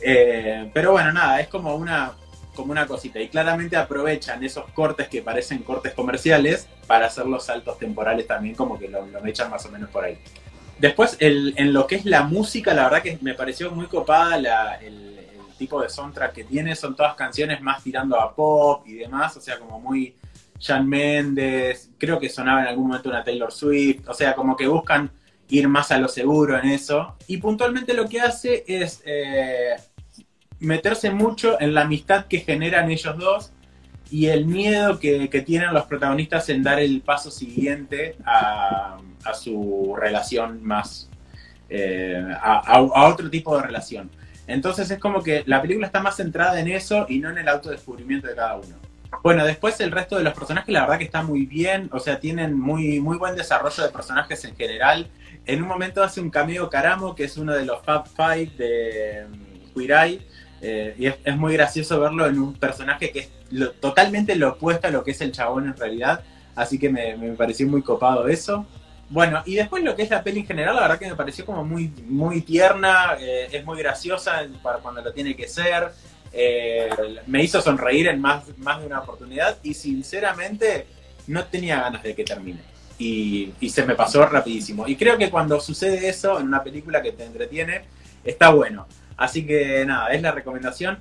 Eh, 0.00 0.70
pero 0.72 0.92
bueno, 0.92 1.12
nada, 1.12 1.40
es 1.40 1.48
como 1.48 1.74
una, 1.74 2.12
como 2.54 2.70
una 2.70 2.86
cosita. 2.86 3.18
Y 3.20 3.26
claramente 3.28 3.74
aprovechan 3.76 4.44
esos 4.44 4.70
cortes 4.70 5.08
que 5.08 5.22
parecen 5.22 5.58
cortes 5.64 5.92
comerciales 5.92 6.68
para 6.86 7.06
hacer 7.06 7.26
los 7.26 7.44
saltos 7.44 7.80
temporales 7.80 8.28
también, 8.28 8.54
como 8.54 8.78
que 8.78 8.86
lo, 8.88 9.04
lo 9.06 9.26
echan 9.26 9.50
más 9.50 9.66
o 9.66 9.70
menos 9.72 9.90
por 9.90 10.04
ahí. 10.04 10.16
Después, 10.78 11.16
el- 11.18 11.54
en 11.56 11.72
lo 11.72 11.88
que 11.88 11.96
es 11.96 12.04
la 12.04 12.22
música, 12.22 12.74
la 12.74 12.84
verdad 12.84 13.02
que 13.02 13.18
me 13.22 13.34
pareció 13.34 13.72
muy 13.72 13.86
copada 13.86 14.38
la- 14.38 14.74
el 14.76 15.17
tipo 15.58 15.82
de 15.82 15.88
soundtrack 15.88 16.32
que 16.32 16.44
tiene. 16.44 16.74
Son 16.74 16.96
todas 16.96 17.14
canciones 17.14 17.60
más 17.60 17.82
tirando 17.82 18.18
a 18.18 18.34
pop 18.34 18.86
y 18.86 18.94
demás, 18.94 19.36
o 19.36 19.40
sea, 19.40 19.58
como 19.58 19.80
muy 19.80 20.14
Jan 20.60 20.88
Méndez. 20.88 21.90
Creo 21.98 22.18
que 22.18 22.28
sonaba 22.28 22.62
en 22.62 22.68
algún 22.68 22.86
momento 22.88 23.08
una 23.08 23.24
Taylor 23.24 23.52
Swift, 23.52 24.08
o 24.08 24.14
sea, 24.14 24.34
como 24.34 24.56
que 24.56 24.66
buscan 24.66 25.10
ir 25.50 25.68
más 25.68 25.90
a 25.90 25.98
lo 25.98 26.08
seguro 26.08 26.58
en 26.58 26.68
eso. 26.70 27.16
Y 27.26 27.38
puntualmente 27.38 27.94
lo 27.94 28.08
que 28.08 28.20
hace 28.20 28.64
es 28.66 29.02
eh, 29.04 29.76
meterse 30.60 31.10
mucho 31.10 31.60
en 31.60 31.74
la 31.74 31.82
amistad 31.82 32.26
que 32.26 32.40
generan 32.40 32.90
ellos 32.90 33.18
dos 33.18 33.52
y 34.10 34.26
el 34.26 34.46
miedo 34.46 34.98
que, 34.98 35.28
tienen 35.44 35.74
los 35.74 35.84
protagonistas 35.84 36.48
en 36.48 36.62
dar 36.62 36.78
el 36.80 37.02
paso 37.02 37.30
siguiente 37.30 38.16
a, 38.24 38.98
su 39.34 39.94
relación 39.98 40.64
más, 40.64 41.10
eh, 41.68 42.24
a 42.40 42.80
otro 42.80 43.28
tipo 43.28 43.54
de 43.56 43.62
relación. 43.62 44.10
Entonces 44.48 44.90
es 44.90 44.98
como 44.98 45.22
que 45.22 45.44
la 45.46 45.62
película 45.62 45.86
está 45.86 46.00
más 46.00 46.16
centrada 46.16 46.58
en 46.58 46.68
eso 46.68 47.06
y 47.08 47.18
no 47.20 47.30
en 47.30 47.38
el 47.38 47.48
autodescubrimiento 47.48 48.26
de 48.26 48.34
cada 48.34 48.56
uno. 48.56 48.76
Bueno, 49.22 49.44
después 49.44 49.78
el 49.80 49.90
resto 49.92 50.16
de 50.16 50.24
los 50.24 50.34
personajes 50.34 50.72
la 50.72 50.80
verdad 50.82 50.98
que 50.98 51.04
está 51.04 51.22
muy 51.22 51.46
bien, 51.46 51.88
o 51.92 52.00
sea, 52.00 52.18
tienen 52.18 52.58
muy, 52.58 52.98
muy 53.00 53.16
buen 53.16 53.36
desarrollo 53.36 53.82
de 53.82 53.90
personajes 53.90 54.44
en 54.44 54.56
general. 54.56 55.08
En 55.46 55.62
un 55.62 55.68
momento 55.68 56.02
hace 56.02 56.20
un 56.20 56.30
cameo 56.30 56.68
Karamo, 56.68 57.14
que 57.14 57.24
es 57.24 57.36
uno 57.36 57.52
de 57.54 57.64
los 57.64 57.82
Fab 57.84 58.06
Five 58.08 58.52
de 58.58 59.26
mm, 59.28 59.74
Queer 59.74 59.90
Eye, 59.92 60.22
eh, 60.60 60.94
y 60.98 61.06
es, 61.06 61.36
muy 61.36 61.52
gracioso 61.54 62.00
verlo 62.00 62.26
en 62.26 62.38
un 62.38 62.54
personaje 62.54 63.10
que 63.10 63.20
es 63.20 63.30
lo- 63.50 63.70
totalmente 63.72 64.34
lo 64.34 64.50
opuesto 64.50 64.88
a 64.88 64.90
lo 64.90 65.04
que 65.04 65.12
es 65.12 65.20
el 65.20 65.32
chabón 65.32 65.66
en 65.66 65.76
realidad, 65.76 66.22
así 66.54 66.78
que 66.78 66.90
me 66.90 67.14
pareció 67.36 67.66
muy 67.66 67.82
copado 67.82 68.28
eso. 68.28 68.66
Bueno, 69.10 69.42
y 69.46 69.54
después 69.54 69.82
lo 69.82 69.96
que 69.96 70.02
es 70.02 70.10
la 70.10 70.22
peli 70.22 70.40
en 70.40 70.46
general, 70.46 70.74
la 70.74 70.82
verdad 70.82 70.98
que 70.98 71.08
me 71.08 71.16
pareció 71.16 71.46
como 71.46 71.64
muy, 71.64 71.88
muy 72.06 72.42
tierna, 72.42 73.16
eh, 73.18 73.48
es 73.50 73.64
muy 73.64 73.78
graciosa 73.78 74.46
para 74.62 74.78
cuando 74.78 75.00
lo 75.00 75.12
tiene 75.12 75.34
que 75.34 75.48
ser, 75.48 75.90
eh, 76.32 76.90
me 77.26 77.42
hizo 77.42 77.60
sonreír 77.62 78.08
en 78.08 78.20
más, 78.20 78.44
más 78.58 78.80
de 78.80 78.86
una 78.86 79.00
oportunidad 79.00 79.56
y 79.62 79.72
sinceramente 79.72 80.86
no 81.26 81.44
tenía 81.44 81.80
ganas 81.80 82.02
de 82.02 82.14
que 82.14 82.24
termine. 82.24 82.60
Y, 82.98 83.54
y 83.60 83.70
se 83.70 83.86
me 83.86 83.94
pasó 83.94 84.26
rapidísimo. 84.26 84.86
Y 84.86 84.96
creo 84.96 85.16
que 85.16 85.30
cuando 85.30 85.60
sucede 85.60 86.08
eso 86.08 86.38
en 86.40 86.46
una 86.46 86.62
película 86.62 87.00
que 87.00 87.12
te 87.12 87.24
entretiene, 87.24 87.84
está 88.24 88.50
bueno. 88.50 88.86
Así 89.16 89.46
que 89.46 89.84
nada, 89.86 90.08
es 90.08 90.20
la 90.20 90.32
recomendación. 90.32 90.98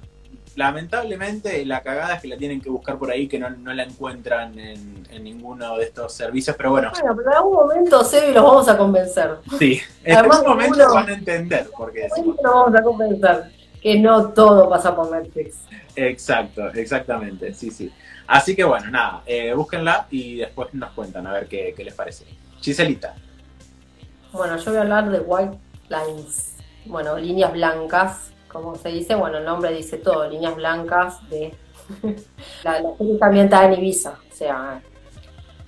Lamentablemente 0.58 1.64
la 1.68 1.82
cagada 1.84 2.16
es 2.16 2.22
que 2.24 2.28
la 2.28 2.36
tienen 2.36 2.60
que 2.60 2.70
buscar 2.72 2.98
por 2.98 3.12
ahí, 3.12 3.28
que 3.28 3.38
no, 3.38 3.48
no 3.52 3.72
la 3.76 3.84
encuentran 3.84 4.58
en, 4.58 5.08
en 5.12 5.24
ninguno 5.24 5.78
de 5.78 5.84
estos 5.86 6.12
servicios, 6.14 6.56
pero 6.58 6.72
bueno, 6.72 6.90
Bueno, 7.00 7.16
pero 7.16 7.30
en 7.30 7.38
algún 7.38 7.54
momento, 7.54 8.04
Sebi, 8.04 8.34
los 8.34 8.44
vamos 8.44 8.68
a 8.68 8.76
convencer. 8.76 9.36
sí, 9.60 9.80
en 10.04 10.18
algún 10.18 10.42
momento 10.48 10.94
van 10.94 11.10
a 11.10 11.14
entender 11.14 11.70
porque 11.78 12.06
En 12.08 12.12
algún 12.12 12.36
momento 12.36 12.44
los 12.44 12.54
vamos 12.56 12.76
a 12.80 12.84
convencer 12.84 13.52
que 13.82 14.00
no 14.00 14.30
todo 14.30 14.68
pasa 14.68 14.96
por 14.96 15.12
Netflix. 15.12 15.58
Exacto, 15.96 16.68
exactamente, 16.74 17.54
sí, 17.54 17.70
sí. 17.70 17.94
Así 18.26 18.56
que 18.56 18.64
bueno, 18.64 18.90
nada, 18.90 19.22
eh, 19.28 19.54
búsquenla 19.54 20.08
y 20.10 20.38
después 20.38 20.74
nos 20.74 20.90
cuentan 20.94 21.28
a 21.28 21.34
ver 21.34 21.48
qué, 21.48 21.74
qué 21.78 21.84
les 21.84 21.94
parece. 21.94 22.26
Giselita, 22.62 23.14
Bueno, 24.32 24.58
yo 24.58 24.72
voy 24.72 24.78
a 24.80 24.82
hablar 24.82 25.10
de 25.12 25.20
White 25.20 25.58
Lines. 25.90 26.56
Bueno, 26.86 27.16
líneas 27.18 27.52
blancas, 27.54 28.32
como 28.48 28.76
se 28.76 28.90
dice. 28.90 29.16
Bueno, 29.16 29.38
el 29.38 29.46
nombre 29.46 29.72
dice 29.74 29.98
todo, 29.98 30.28
líneas 30.30 30.56
blancas 30.56 31.28
de... 31.30 31.54
la, 32.64 32.82
la 32.82 32.96
serie 32.98 33.14
está 33.14 33.26
ambientada 33.28 33.66
en 33.66 33.74
Ibiza, 33.74 34.20
o 34.32 34.36
sea... 34.36 34.82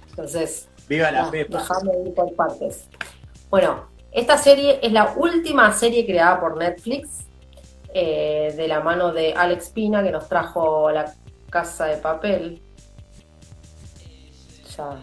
Entonces, 0.09 0.67
viva 0.87 1.11
la 1.11 1.31
Pepa. 1.31 1.65
Ir 2.05 2.13
por 2.13 2.33
partes. 2.35 2.89
Bueno, 3.49 3.85
esta 4.11 4.37
serie 4.37 4.79
es 4.81 4.91
la 4.91 5.13
última 5.15 5.71
serie 5.71 6.05
creada 6.05 6.39
por 6.39 6.57
Netflix. 6.57 7.25
eh, 7.93 8.53
de 8.55 8.67
la 8.67 8.81
mano 8.81 9.11
de 9.11 9.33
Alex 9.33 9.69
Pina, 9.69 10.03
que 10.03 10.11
nos 10.11 10.27
trajo 10.27 10.91
la 10.91 11.13
casa 11.49 11.85
de 11.85 11.97
papel. 11.97 12.61
Ya. 14.77 15.01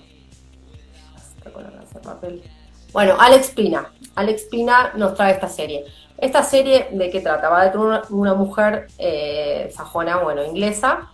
Está 1.17 1.51
con 1.51 1.65
la 1.65 1.71
casa 1.73 1.99
de 1.99 2.05
papel. 2.05 2.43
Bueno, 2.93 3.17
Alex 3.19 3.51
Pina. 3.51 3.91
Alex 4.15 4.45
Pina 4.45 4.93
nos 4.97 5.15
trae 5.15 5.33
esta 5.33 5.49
serie. 5.49 5.85
Esta 6.19 6.43
serie, 6.43 6.89
¿de 6.93 7.11
qué 7.11 7.21
trata? 7.21 7.49
Va 7.49 7.69
de 7.69 7.77
una, 7.77 8.03
una 8.11 8.35
mujer 8.35 8.87
eh, 8.99 9.71
sajona, 9.75 10.17
bueno, 10.19 10.43
inglesa, 10.45 11.11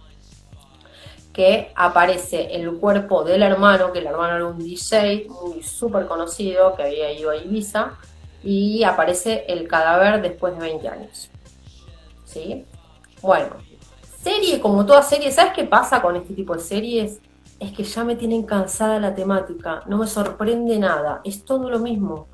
que 1.32 1.72
aparece 1.74 2.54
el 2.54 2.78
cuerpo 2.78 3.24
del 3.24 3.42
hermano, 3.42 3.92
que 3.92 3.98
el 3.98 4.06
hermano 4.06 4.36
era 4.36 4.46
un 4.46 4.58
DJ 4.58 5.26
muy 5.28 5.62
súper 5.62 6.06
conocido, 6.06 6.76
que 6.76 6.84
había 6.84 7.12
ido 7.12 7.30
a 7.30 7.36
Ibiza, 7.36 7.94
y 8.44 8.84
aparece 8.84 9.44
el 9.48 9.66
cadáver 9.66 10.22
después 10.22 10.54
de 10.54 10.60
20 10.60 10.88
años. 10.88 11.30
¿Sí? 12.24 12.64
Bueno, 13.22 13.56
serie 14.22 14.60
como 14.60 14.86
toda 14.86 15.02
serie, 15.02 15.32
¿sabes 15.32 15.52
qué 15.52 15.64
pasa 15.64 16.00
con 16.00 16.16
este 16.16 16.34
tipo 16.34 16.54
de 16.54 16.60
series? 16.60 17.20
Es 17.58 17.72
que 17.72 17.84
ya 17.84 18.04
me 18.04 18.16
tienen 18.16 18.44
cansada 18.44 19.00
la 19.00 19.14
temática, 19.14 19.82
no 19.86 19.98
me 19.98 20.06
sorprende 20.06 20.78
nada, 20.78 21.20
es 21.24 21.44
todo 21.44 21.70
lo 21.70 21.78
mismo. 21.78 22.28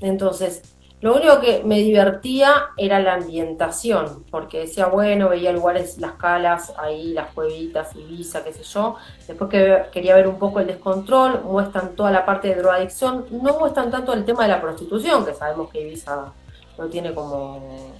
Entonces, 0.00 0.62
lo 1.00 1.14
único 1.14 1.40
que 1.40 1.62
me 1.64 1.78
divertía 1.78 2.70
era 2.76 3.00
la 3.00 3.14
ambientación, 3.14 4.24
porque 4.30 4.60
decía, 4.60 4.86
bueno, 4.86 5.30
veía 5.30 5.50
lugares, 5.50 5.96
las 5.98 6.12
calas, 6.12 6.74
ahí 6.76 7.14
las 7.14 7.32
cuevitas, 7.32 7.96
Ibiza, 7.96 8.44
qué 8.44 8.52
sé 8.52 8.62
yo. 8.64 8.96
Después 9.26 9.48
que 9.48 9.86
quería 9.92 10.14
ver 10.14 10.28
un 10.28 10.38
poco 10.38 10.60
el 10.60 10.66
descontrol, 10.66 11.42
muestran 11.42 11.96
toda 11.96 12.10
la 12.10 12.26
parte 12.26 12.48
de 12.48 12.56
drogadicción, 12.56 13.24
no 13.30 13.58
muestran 13.58 13.90
tanto 13.90 14.12
el 14.12 14.26
tema 14.26 14.42
de 14.42 14.48
la 14.50 14.60
prostitución, 14.60 15.24
que 15.24 15.32
sabemos 15.32 15.70
que 15.70 15.80
Ibiza 15.80 16.34
no 16.76 16.86
tiene 16.88 17.14
como... 17.14 17.94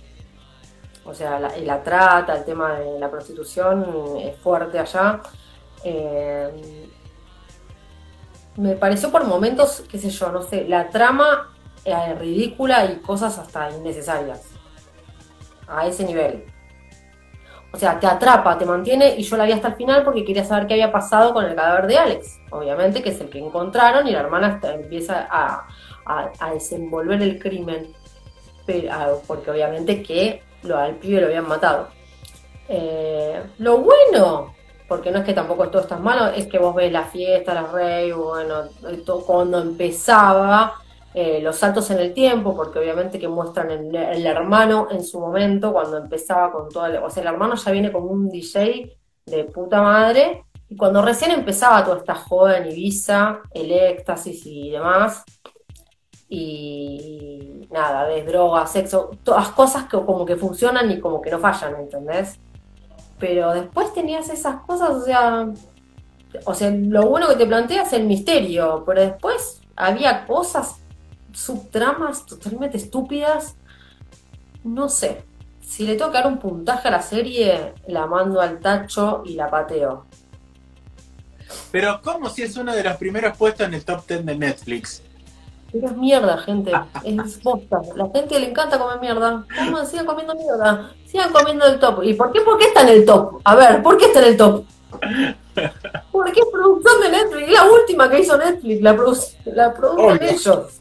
O 1.07 1.15
sea, 1.15 1.41
la, 1.41 1.57
la 1.57 1.83
trata, 1.83 2.37
el 2.37 2.45
tema 2.45 2.75
de 2.79 3.01
la 3.01 3.11
prostitución 3.11 4.19
es 4.19 4.37
fuerte 4.37 4.79
allá. 4.79 5.23
Eh, 5.83 6.87
me 8.57 8.75
pareció 8.75 9.11
por 9.11 9.25
momentos, 9.25 9.85
qué 9.91 9.99
sé 9.99 10.11
yo, 10.11 10.31
no 10.31 10.43
sé, 10.43 10.67
la 10.69 10.91
trama 10.91 11.49
ridícula 12.19 12.85
y 12.87 12.97
cosas 12.97 13.39
hasta 13.39 13.71
innecesarias. 13.71 14.43
A 15.67 15.87
ese 15.87 16.05
nivel. 16.05 16.45
O 17.73 17.79
sea, 17.79 18.01
te 18.01 18.07
atrapa, 18.07 18.59
te 18.59 18.67
mantiene 18.67 19.15
y 19.17 19.23
yo 19.23 19.37
la 19.37 19.45
vi 19.45 19.53
hasta 19.53 19.69
el 19.69 19.75
final 19.75 20.03
porque 20.03 20.25
quería 20.25 20.45
saber 20.45 20.67
qué 20.67 20.75
había 20.75 20.91
pasado 20.91 21.33
con 21.33 21.45
el 21.45 21.55
cadáver 21.55 21.87
de 21.87 21.99
Alex. 21.99 22.41
Obviamente 22.51 23.03
que 23.03 23.11
es 23.11 23.21
el 23.21 23.31
que 23.31 23.39
encontraron 23.39 24.09
y 24.09 24.11
la 24.11 24.21
hermana 24.21 24.61
empieza 24.63 25.29
a, 25.31 25.67
desenvolver 26.53 27.23
el 27.23 27.39
crimen. 27.39 27.93
Pero, 28.67 29.23
porque 29.27 29.53
obviamente 29.53 30.03
que 30.03 30.43
lo, 30.63 30.77
al 30.77 30.97
pibe 30.97 31.21
lo 31.21 31.29
habían 31.29 31.47
matado. 31.47 31.89
Eh, 32.69 33.41
lo 33.59 33.79
bueno, 33.79 34.55
porque 34.89 35.13
no 35.13 35.21
es 35.21 35.25
que 35.25 35.33
tampoco 35.33 35.69
todo 35.69 35.83
está 35.83 35.97
malo, 35.97 36.27
es 36.27 36.49
que 36.49 36.59
vos 36.59 36.75
ves 36.75 36.91
la 36.91 37.05
fiesta, 37.05 37.55
la 37.55 37.63
rey, 37.63 38.11
bueno, 38.11 38.65
todo, 39.05 39.25
cuando 39.25 39.61
empezaba 39.61 40.75
eh, 41.13 41.41
los 41.43 41.57
saltos 41.57 41.91
en 41.91 41.99
el 41.99 42.15
tiempo, 42.15 42.55
porque 42.55 42.79
obviamente 42.79 43.19
que 43.19 43.27
muestran 43.27 43.71
el, 43.71 44.27
hermano 44.27 44.87
en 44.91 45.03
su 45.03 45.19
momento, 45.19 45.73
cuando 45.73 45.99
empezaba 45.99 46.53
con 46.53 46.69
todo, 46.69 46.87
el, 46.87 46.99
o 46.99 47.11
sea, 47.11 47.23
el 47.23 47.29
hermano 47.29 47.57
ya 47.57 47.73
viene 47.73 47.91
como 47.91 48.07
un 48.07 48.29
DJ 48.29 48.97
de 49.27 49.45
puta 49.45 49.83
madre, 49.83 50.45
y 50.69 50.77
cuando 50.77 51.03
recién 51.03 51.33
empezaba 51.33 51.85
toda 51.85 51.99
esta 51.99 52.15
joda 52.15 52.59
en 52.59 52.71
Ibiza, 52.71 53.41
el 53.53 53.73
éxtasis 53.73 54.47
y 54.47 54.71
demás, 54.71 55.25
y 56.29 57.67
nada, 57.73 58.07
ves 58.07 58.25
droga, 58.25 58.65
sexo, 58.69 59.11
todas 59.25 59.49
cosas 59.49 59.85
que 59.85 59.99
como 59.99 60.25
que 60.25 60.37
funcionan 60.37 60.89
y 60.93 61.01
como 61.01 61.21
que 61.21 61.31
no 61.33 61.41
fallan, 61.41 61.75
¿entendés? 61.75 62.39
Pero 63.19 63.53
después 63.53 63.93
tenías 63.93 64.31
esas 64.31 64.61
cosas, 64.63 64.91
o 64.91 65.01
sea, 65.01 65.49
o 66.45 66.55
sea, 66.55 66.71
lo 66.71 67.07
bueno 67.09 67.27
que 67.27 67.35
te 67.35 67.47
plantea 67.47 67.83
es 67.83 67.93
el 67.95 68.07
misterio, 68.07 68.85
pero 68.87 69.01
después 69.01 69.61
había 69.75 70.25
cosas 70.25 70.80
subtramas 71.33 72.27
totalmente 72.27 72.77
estúpidas. 72.77 73.57
No 74.65 74.89
sé. 74.89 75.23
Si 75.61 75.87
le 75.87 75.97
que 75.97 76.03
dar 76.05 76.27
un 76.27 76.39
puntaje 76.39 76.89
a 76.89 76.91
la 76.91 77.03
serie, 77.03 77.75
la 77.87 78.07
mando 78.07 78.41
al 78.41 78.59
tacho 78.59 79.23
y 79.25 79.35
la 79.35 79.49
pateo. 79.49 80.07
Pero, 81.71 82.01
¿cómo 82.03 82.29
si 82.29 82.43
es 82.43 82.57
uno 82.57 82.75
de 82.75 82.83
los 82.83 82.97
primeros 82.97 83.37
puestos 83.37 83.67
en 83.67 83.75
el 83.75 83.85
top 83.85 84.07
10 84.07 84.27
de 84.27 84.37
Netflix? 84.37 85.03
Pero 85.73 85.87
es 85.87 85.97
mierda, 85.97 86.39
gente. 86.39 86.73
Es 87.05 87.43
bosta. 87.43 87.81
La 87.95 88.09
gente 88.11 88.39
le 88.41 88.51
encanta 88.51 88.79
comer 88.79 89.01
mierda. 89.01 89.45
¿Cómo? 89.57 89.85
Sigan 89.85 90.07
comiendo 90.07 90.35
mierda. 90.35 90.91
Sigan 91.07 91.33
comiendo 91.33 91.67
el 91.67 91.79
top. 91.79 92.03
¿Y 92.03 92.15
por 92.15 92.33
qué? 92.33 92.41
¿Por 92.41 92.59
qué 92.59 92.65
está 92.65 92.83
en 92.83 92.89
el 92.89 93.05
top? 93.05 93.41
A 93.45 93.55
ver, 93.55 93.83
¿por 93.83 93.97
qué 93.97 94.07
está 94.07 94.21
en 94.21 94.27
el 94.27 94.37
top? 94.37 94.65
Porque 96.13 96.41
es 96.41 96.47
producción 96.53 97.01
de 97.01 97.11
Netflix. 97.11 97.47
Es 97.47 97.53
la 97.53 97.65
última 97.65 98.11
que 98.11 98.21
hizo 98.21 98.37
Netflix. 98.37 98.83
La, 98.83 98.97
produ 98.97 99.21
la 99.47 99.75
producen 99.75 100.23
ellos. 100.23 100.80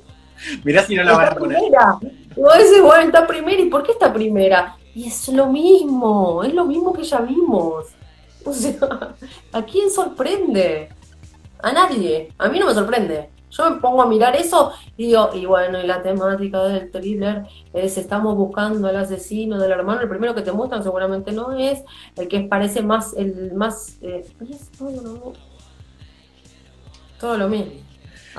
Mirá 0.64 0.86
si 0.86 0.96
no 0.96 1.04
la 1.04 1.16
van 1.16 1.28
a 1.28 1.36
poner. 1.36 1.60
Primera. 1.60 2.00
Decís, 2.02 2.82
bueno, 2.82 3.04
está 3.04 3.28
primera, 3.28 3.62
¿y 3.62 3.70
por 3.70 3.84
qué 3.84 3.92
está 3.92 4.14
primera? 4.14 4.78
Y 4.96 5.08
es 5.08 5.28
lo 5.30 5.48
mismo, 5.48 6.44
es 6.44 6.54
lo 6.54 6.66
mismo 6.66 6.94
que 6.94 7.04
ya 7.04 7.20
vimos. 7.20 7.88
O 8.46 8.54
sea, 8.54 8.78
¿a 9.52 9.64
quién 9.64 9.90
sorprende? 9.90 10.90
A 11.62 11.72
nadie. 11.72 12.34
A 12.38 12.48
mí 12.48 12.60
no 12.60 12.68
me 12.68 12.74
sorprende. 12.74 13.30
Yo 13.52 13.70
me 13.70 13.78
pongo 13.78 14.02
a 14.02 14.08
mirar 14.08 14.36
eso 14.36 14.72
y 14.96 15.08
digo, 15.08 15.32
y 15.34 15.46
bueno, 15.46 15.82
y 15.82 15.88
la 15.88 16.04
temática 16.04 16.64
del 16.66 16.92
thriller 16.92 17.48
es 17.74 17.98
estamos 17.98 18.36
buscando 18.36 18.88
al 18.88 18.96
asesino 18.96 19.60
del 19.60 19.72
hermano. 19.72 20.02
El 20.02 20.10
primero 20.10 20.36
que 20.36 20.44
te 20.44 20.52
muestran 20.52 20.84
seguramente 20.84 21.32
no 21.32 21.52
es 21.54 21.84
el 22.16 22.28
que 22.28 22.42
parece 22.42 22.84
más, 22.84 23.14
el 23.14 23.54
más. 23.54 23.98
Eh, 24.02 24.26
es 24.50 24.70
todo 24.72 24.92
lo, 24.92 25.34
todo 27.20 27.38
lo 27.38 27.50
mismo. 27.50 27.89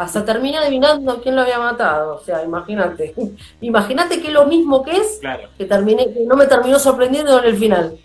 Hasta 0.01 0.25
termina 0.25 0.61
adivinando 0.61 1.21
quién 1.21 1.37
lo 1.37 1.43
había 1.43 1.59
matado. 1.59 2.17
O 2.17 2.25
sea, 2.25 2.43
imagínate. 2.43 3.15
Imagínate 3.61 4.19
que 4.23 4.29
es 4.29 4.33
lo 4.33 4.47
mismo 4.47 4.83
que 4.83 4.97
es, 4.97 5.19
claro. 5.21 5.51
que 5.59 5.67
terminé, 5.67 6.11
que 6.11 6.25
no 6.25 6.37
me 6.37 6.47
terminó 6.47 6.79
sorprendiendo 6.79 7.39
en 7.39 7.45
el 7.45 7.57
final. 7.59 7.99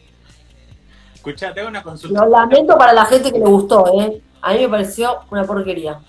Escucha, 1.13 1.53
te 1.53 1.61
hago 1.61 1.69
una 1.69 1.81
consulta. 1.81 2.25
Lo 2.25 2.29
lamento 2.29 2.77
para 2.77 2.91
la 2.91 3.05
gente 3.05 3.31
que 3.31 3.39
le 3.39 3.45
gustó, 3.45 3.85
¿eh? 4.01 4.21
A 4.41 4.53
mí 4.53 4.59
me 4.59 4.69
pareció 4.69 5.21
una 5.31 5.45
porquería. 5.45 6.01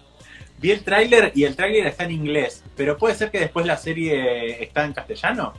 Vi 0.59 0.73
el 0.73 0.83
tráiler 0.83 1.31
y 1.37 1.45
el 1.45 1.55
tráiler 1.55 1.87
está 1.87 2.03
en 2.03 2.11
inglés, 2.11 2.65
pero 2.75 2.99
puede 2.99 3.15
ser 3.15 3.31
que 3.31 3.39
después 3.39 3.65
la 3.65 3.77
serie 3.77 4.61
está 4.65 4.85
en 4.85 4.93
castellano. 4.93 5.53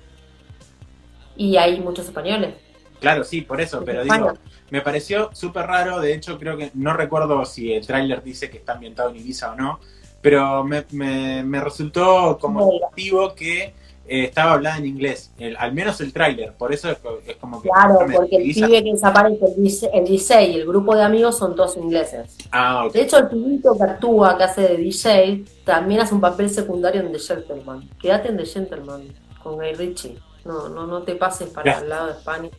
Y 1.38 1.56
hay 1.56 1.80
muchos 1.80 2.06
españoles. 2.06 2.54
Claro, 3.00 3.24
sí, 3.24 3.42
por 3.42 3.62
eso, 3.62 3.82
pero 3.86 4.04
digo, 4.04 4.34
me 4.72 4.82
pareció 4.82 5.30
súper 5.34 5.68
raro, 5.68 6.02
de 6.02 6.14
hecho 6.14 6.38
creo 6.38 6.58
que 6.58 6.72
no 6.74 6.92
recuerdo 6.94 7.46
si 7.46 7.74
el 7.74 7.88
tráiler 7.88 8.22
dice 8.22 8.50
que 8.50 8.58
está 8.58 8.74
ambientado 8.74 9.10
en 9.12 9.16
Ibiza 9.16 9.54
o 9.54 9.56
no, 9.56 9.80
pero 10.28 10.62
me, 10.66 10.84
me, 10.92 11.42
me 11.42 11.62
resultó 11.62 12.38
como 12.38 12.70
activo 12.86 13.34
que 13.34 13.74
eh, 14.06 14.26
estaba 14.26 14.56
hablada 14.56 14.78
en 14.78 14.88
inglés, 14.88 15.32
el, 15.40 15.56
al 15.56 15.72
menos 15.72 16.02
el 16.02 16.12
tráiler, 16.12 16.52
por 16.52 16.74
eso 16.74 16.92
es, 16.92 16.98
es, 17.26 17.38
como 17.38 17.62
que... 17.62 17.70
Claro, 17.70 18.00
porque 18.14 18.36
el 18.36 18.54
pibe 18.54 18.84
que 18.84 18.92
desaparece, 18.92 19.90
el 19.94 20.04
DJ 20.04 20.44
y 20.50 20.56
el 20.56 20.68
grupo 20.68 20.98
de 20.98 21.04
amigos 21.04 21.38
son 21.38 21.56
todos 21.56 21.78
ingleses. 21.78 22.36
Ah, 22.52 22.84
okay. 22.86 23.00
De 23.00 23.08
hecho, 23.08 23.20
el 23.20 23.30
pibito 23.30 23.78
que 23.78 23.84
actúa, 23.86 24.38
que 24.38 24.44
hace 24.44 24.62
de 24.64 24.76
DJ, 24.76 25.46
también 25.64 26.02
hace 26.02 26.14
un 26.14 26.20
papel 26.20 26.50
secundario 26.50 27.00
en 27.00 27.14
The 27.14 27.20
Gentleman. 27.20 27.90
Quédate 27.98 28.28
en 28.28 28.36
The 28.36 28.46
Gentleman, 28.46 29.08
con 29.42 29.56
Guy 29.56 29.76
Ritchie. 29.76 30.20
No, 30.44 30.68
no, 30.68 30.88
no 30.88 31.04
te 31.04 31.16
pases 31.16 31.48
para 31.52 31.80
el 31.80 31.88
lado 31.88 32.08
de. 32.08 32.52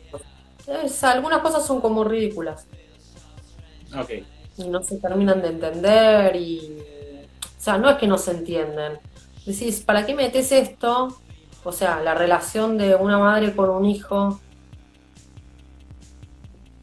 Es, 0.85 1.03
algunas 1.03 1.41
cosas 1.41 1.63
son 1.67 1.81
como 1.81 2.03
ridículas. 2.03 2.65
Ok. 3.95 4.09
Y 4.57 4.67
no 4.67 4.81
se 4.81 4.97
terminan 4.97 5.39
de 5.43 5.49
entender 5.49 6.35
y... 6.35 6.88
O 7.59 7.61
sea, 7.61 7.77
no 7.77 7.89
es 7.89 7.97
que 7.97 8.07
no 8.07 8.17
se 8.17 8.31
entienden. 8.31 8.99
Decís, 9.45 9.81
¿para 9.81 10.05
qué 10.05 10.15
metes 10.15 10.53
esto? 10.53 11.19
O 11.65 11.73
sea, 11.73 11.99
la 12.01 12.15
relación 12.15 12.77
de 12.77 12.95
una 12.95 13.17
madre 13.17 13.53
con 13.53 13.69
un 13.69 13.83
hijo 13.83 14.39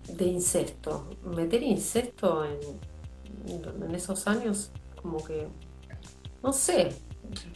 de 0.07 0.27
incesto. 0.27 1.09
Meter 1.25 1.62
incesto 1.62 2.45
en, 2.45 3.83
en 3.83 3.95
esos 3.95 4.27
años, 4.27 4.71
como 5.01 5.25
que, 5.25 5.49
no 6.43 6.53
sé. 6.53 6.91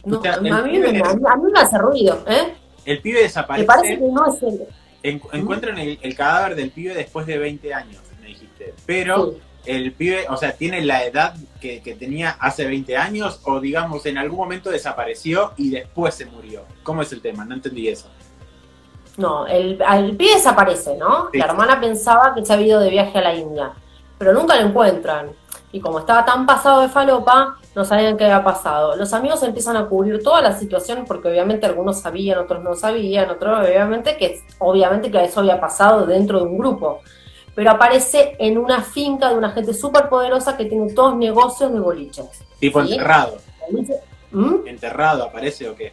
No, 0.03 0.17
o 0.17 0.21
sea, 0.23 0.33
a, 0.33 0.41
mí 0.41 0.49
me, 0.49 0.57
a, 0.57 0.63
mí, 0.63 0.79
a, 0.79 1.35
mí, 1.35 1.51
me 1.51 1.59
hace 1.59 1.77
ruido, 1.77 2.23
¿eh? 2.27 2.55
El 2.85 3.03
pibe 3.03 3.21
desaparece. 3.21 3.63
Me 3.63 3.67
parece 3.67 3.99
que 3.99 4.07
no 4.07 4.33
es 4.33 4.41
el... 4.41 4.67
En, 5.03 5.21
encuentran 5.33 5.77
el, 5.77 5.99
el, 6.01 6.15
cadáver 6.15 6.55
del 6.55 6.71
pibe 6.71 6.95
después 6.95 7.27
de 7.27 7.37
20 7.37 7.71
años, 7.71 8.01
me 8.19 8.29
dijiste. 8.29 8.73
Pero... 8.87 9.33
Sí 9.33 9.41
el 9.65 9.93
pibe, 9.93 10.25
o 10.29 10.37
sea, 10.37 10.53
tiene 10.53 10.81
la 10.81 11.03
edad 11.03 11.35
que, 11.59 11.81
que, 11.81 11.95
tenía 11.95 12.37
hace 12.39 12.65
20 12.65 12.97
años 12.97 13.39
o 13.43 13.59
digamos 13.59 14.05
en 14.05 14.17
algún 14.17 14.39
momento 14.39 14.69
desapareció 14.69 15.53
y 15.57 15.69
después 15.69 16.15
se 16.15 16.25
murió. 16.25 16.63
¿Cómo 16.83 17.01
es 17.01 17.11
el 17.11 17.21
tema? 17.21 17.45
No 17.45 17.55
entendí 17.55 17.87
eso. 17.87 18.09
No, 19.17 19.45
el, 19.45 19.81
el 19.93 20.15
pibe 20.15 20.35
desaparece, 20.35 20.97
¿no? 20.97 21.29
Sí. 21.31 21.37
La 21.37 21.45
hermana 21.45 21.79
pensaba 21.79 22.33
que 22.33 22.45
se 22.45 22.53
había 22.53 22.67
ido 22.67 22.79
de 22.79 22.89
viaje 22.89 23.17
a 23.17 23.21
la 23.21 23.35
India, 23.35 23.71
pero 24.17 24.33
nunca 24.33 24.55
lo 24.55 24.67
encuentran. 24.67 25.29
Y 25.73 25.79
como 25.79 25.99
estaba 25.99 26.25
tan 26.25 26.45
pasado 26.45 26.81
de 26.81 26.89
falopa, 26.89 27.57
no 27.75 27.85
sabían 27.85 28.17
qué 28.17 28.25
había 28.25 28.43
pasado. 28.43 28.95
Los 28.95 29.13
amigos 29.13 29.41
empiezan 29.43 29.77
a 29.77 29.85
cubrir 29.85 30.21
toda 30.21 30.41
la 30.41 30.57
situación 30.57 31.05
porque 31.07 31.29
obviamente 31.29 31.65
algunos 31.65 32.01
sabían, 32.01 32.39
otros 32.39 32.63
no 32.63 32.75
sabían, 32.75 33.29
otros 33.29 33.59
obviamente 33.59 34.17
que 34.17 34.41
obviamente 34.59 35.09
que 35.09 35.23
eso 35.23 35.39
había 35.39 35.59
pasado 35.59 36.05
dentro 36.05 36.39
de 36.39 36.45
un 36.45 36.57
grupo. 36.57 37.01
Pero 37.55 37.71
aparece 37.71 38.35
en 38.39 38.57
una 38.57 38.81
finca 38.81 39.29
de 39.29 39.35
una 39.35 39.51
gente 39.51 39.73
súper 39.73 40.07
poderosa 40.09 40.55
que 40.55 40.65
tiene 40.65 40.93
todos 40.93 41.15
negocios 41.15 41.71
de 41.73 41.79
boliches. 41.79 42.25
Tipo 42.59 42.83
¿Sí? 42.83 42.93
enterrado. 42.93 43.37
¿Mm? 44.31 44.67
¿Enterrado 44.67 45.23
aparece 45.23 45.67
o 45.69 45.75
qué? 45.75 45.91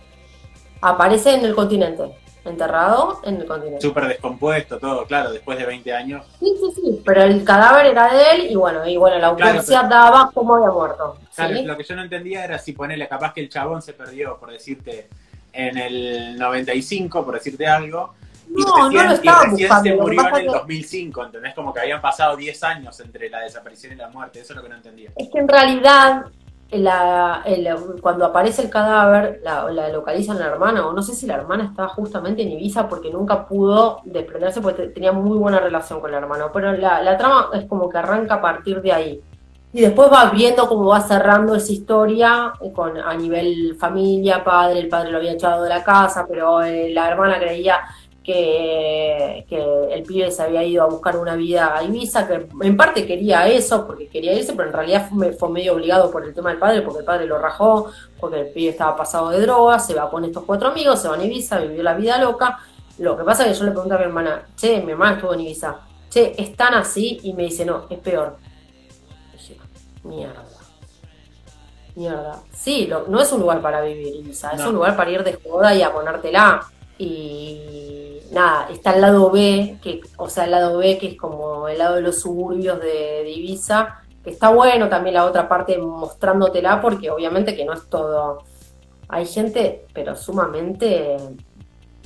Aparece 0.81 1.35
en 1.35 1.45
el 1.45 1.57
continente, 1.57 2.05
enterrado 2.45 3.21
en 3.25 3.37
el 3.41 3.47
continente. 3.47 3.81
Súper 3.81 4.07
descompuesto 4.07 4.79
todo, 4.79 5.05
claro, 5.07 5.33
después 5.33 5.59
de 5.59 5.67
20 5.67 5.93
años. 5.93 6.25
Sí, 6.39 6.55
sí, 6.61 6.73
sí, 6.81 7.03
pero 7.05 7.23
el 7.25 7.43
cadáver 7.43 7.87
era 7.87 8.15
de 8.15 8.23
él 8.33 8.51
y 8.51 8.55
bueno, 8.55 8.87
y 8.87 8.97
bueno, 8.97 9.19
la 9.19 9.35
Claro, 9.35 9.51
autopsia 9.53 9.81
pero- 9.83 9.95
daba 9.95 10.31
cómo 10.33 10.55
había 10.55 10.71
muerto. 10.71 11.17
Claro, 11.35 11.57
¿sí? 11.57 11.63
lo 11.65 11.77
que 11.77 11.83
yo 11.83 11.97
no 11.97 12.03
entendía 12.03 12.45
era 12.45 12.59
si 12.61 12.73
ponerle, 12.73 13.09
capaz 13.09 13.33
que 13.33 13.41
el 13.41 13.49
chabón 13.49 13.83
se 13.83 13.93
perdió, 13.93 14.37
por 14.39 14.53
decirte, 14.53 15.09
en 15.53 15.77
el 15.77 16.39
95, 16.39 17.25
por 17.25 17.35
decirte 17.35 17.67
algo. 17.67 18.15
Y 18.57 18.63
No, 18.63 18.91
no 18.91 19.03
lo 19.03 19.11
y 19.11 19.15
estaba 19.15 19.43
recién 19.45 19.51
buscando, 19.69 19.83
se 19.91 19.97
murió 19.97 20.21
en 20.29 20.35
el 20.37 20.41
que- 20.47 20.53
2005, 20.53 21.25
¿entendés? 21.25 21.55
Como 21.55 21.73
que 21.73 21.81
habían 21.81 22.01
pasado 22.01 22.37
10 22.37 22.63
años 22.65 22.99
entre 23.01 23.29
la 23.31 23.41
desaparición 23.41 23.93
y 23.93 23.97
la 23.97 24.09
muerte, 24.09 24.41
eso 24.41 24.53
es 24.53 24.57
lo 24.57 24.63
que 24.63 24.69
no 24.69 24.77
entendía. 24.77 25.11
Es 25.17 25.29
que 25.31 25.39
en 25.39 25.49
realidad, 25.49 26.25
la- 26.71 27.43
el- 27.47 27.69
cuando 28.03 28.27
aparece 28.27 28.63
el 28.63 28.71
cadáver, 28.71 29.41
la, 29.43 29.71
la 29.71 29.89
localizan 29.89 30.39
la 30.39 30.47
hermana, 30.47 30.87
o 30.87 30.93
no 30.93 31.03
sé 31.03 31.15
si 31.15 31.27
la 31.27 31.35
hermana 31.35 31.65
estaba 31.65 31.89
justamente 31.89 32.43
en 32.43 32.51
Ibiza 32.53 32.89
porque 32.89 33.11
nunca 33.11 33.47
pudo 33.47 34.01
desprenderse 34.05 34.61
porque 34.61 34.83
te- 34.85 34.89
tenía 34.91 35.13
muy 35.13 35.39
buena 35.39 35.61
relación 35.61 36.01
con 36.01 36.11
la 36.11 36.19
hermana, 36.19 36.51
pero 36.53 36.73
la, 36.73 37.03
la 37.03 37.17
trama 37.17 37.49
es 37.55 37.65
como 37.67 37.89
que 37.89 37.99
arranca 37.99 38.35
a 38.35 38.41
partir 38.43 38.83
de 38.83 38.93
ahí. 38.93 39.21
Y 39.71 39.83
después 39.83 40.11
va 40.11 40.31
viendo 40.31 40.67
cómo 40.67 40.87
va 40.87 41.01
cerrando 41.03 41.55
esa 41.55 41.71
historia 41.73 42.53
con, 42.75 42.97
a 42.99 43.13
nivel 43.15 43.77
familia, 43.79 44.43
padre, 44.43 44.81
el 44.81 44.89
padre 44.89 45.11
lo 45.11 45.19
había 45.19 45.33
echado 45.33 45.63
de 45.63 45.69
la 45.69 45.85
casa, 45.85 46.25
pero 46.27 46.63
eh, 46.63 46.89
la 46.91 47.09
hermana 47.11 47.39
creía 47.39 47.81
que, 48.29 49.47
que 49.49 49.95
el 49.95 50.03
pibe 50.03 50.31
se 50.31 50.43
había 50.43 50.63
ido 50.63 50.83
a 50.83 50.87
buscar 50.87 51.17
una 51.17 51.35
vida 51.35 51.75
a 51.75 51.83
Ibiza, 51.83 52.29
que 52.29 52.47
en 52.63 52.77
parte 52.77 53.07
quería 53.07 53.49
eso, 53.49 53.87
porque 53.87 54.07
quería 54.09 54.35
irse, 54.35 54.53
pero 54.53 54.69
en 54.69 54.75
realidad 54.75 55.09
fue, 55.09 55.33
fue 55.33 55.49
medio 55.49 55.73
obligado 55.73 56.11
por 56.11 56.23
el 56.27 56.35
tema 56.35 56.51
del 56.51 56.59
padre, 56.59 56.83
porque 56.83 56.99
el 57.01 57.05
padre 57.07 57.25
lo 57.27 57.39
rajó, 57.39 57.91
porque 58.21 58.41
el 58.41 58.49
pibe 58.49 58.69
estaba 58.73 58.95
pasado 58.95 59.31
de 59.31 59.41
drogas, 59.41 59.87
se 59.87 59.95
va 59.95 60.11
con 60.11 60.27
estos 60.27 60.45
cuatro 60.45 60.69
amigos, 60.69 61.01
se 61.01 61.09
van 61.09 61.21
a 61.21 61.25
Ibiza, 61.25 61.59
vivió 61.61 61.83
la 61.83 61.95
vida 61.95 62.19
loca. 62.19 62.59
Lo 62.99 63.17
que 63.17 63.25
pasa 63.25 63.47
es 63.47 63.53
que 63.55 63.59
yo 63.61 63.65
le 63.65 63.71
pregunté 63.71 63.95
a 63.95 63.99
mi 63.99 64.05
hermana, 64.05 64.43
che, 64.57 64.83
mi 64.83 64.93
hermana 64.93 65.15
estuvo 65.17 65.33
en 65.33 65.41
Ibiza, 65.41 65.77
che, 66.11 66.35
¿es 66.37 66.55
tan 66.55 66.75
así? 66.75 67.21
Y 67.23 67.33
me 67.33 67.45
dice, 67.45 67.65
no, 67.65 67.87
es 67.89 67.99
peor. 67.99 68.37
Dije, 69.33 69.57
mierda. 70.05 70.45
Mierda. 71.97 72.43
Sí, 72.53 72.87
lo- 72.89 73.07
no 73.09 73.23
es 73.23 73.33
un 73.33 73.41
lugar 73.41 73.63
para 73.63 73.81
vivir, 73.81 74.17
Ibiza, 74.17 74.51
es 74.53 74.61
un 74.67 74.75
lugar 74.75 74.95
para 74.97 75.11
ir 75.11 75.25
de 75.25 75.33
joda 75.43 75.75
y 75.75 75.81
a 75.81 75.91
ponértela. 75.91 76.61
Y 77.01 77.98
nada, 78.39 78.69
está 78.71 78.95
el 78.95 79.01
lado 79.01 79.31
B, 79.31 79.79
que, 79.83 80.01
o 80.17 80.29
sea, 80.29 80.45
el 80.45 80.53
lado 80.53 80.79
B 80.79 80.99
que 80.99 81.09
es 81.09 81.17
como 81.17 81.69
el 81.69 81.79
lado 81.79 81.97
de 81.97 82.03
los 82.03 82.21
suburbios 82.21 82.81
de, 82.81 83.23
de 83.25 83.31
Ibiza, 83.31 84.03
que 84.23 84.31
está 84.31 84.51
bueno 84.51 84.89
también 84.89 85.15
la 85.15 85.25
otra 85.27 85.49
parte 85.49 85.77
mostrándotela, 85.79 86.81
porque 86.81 87.11
obviamente 87.11 87.57
que 87.57 87.65
no 87.65 87.73
es 87.73 87.89
todo. 87.89 88.45
Hay 89.09 89.27
gente, 89.27 89.87
pero 89.93 90.17
sumamente 90.17 91.17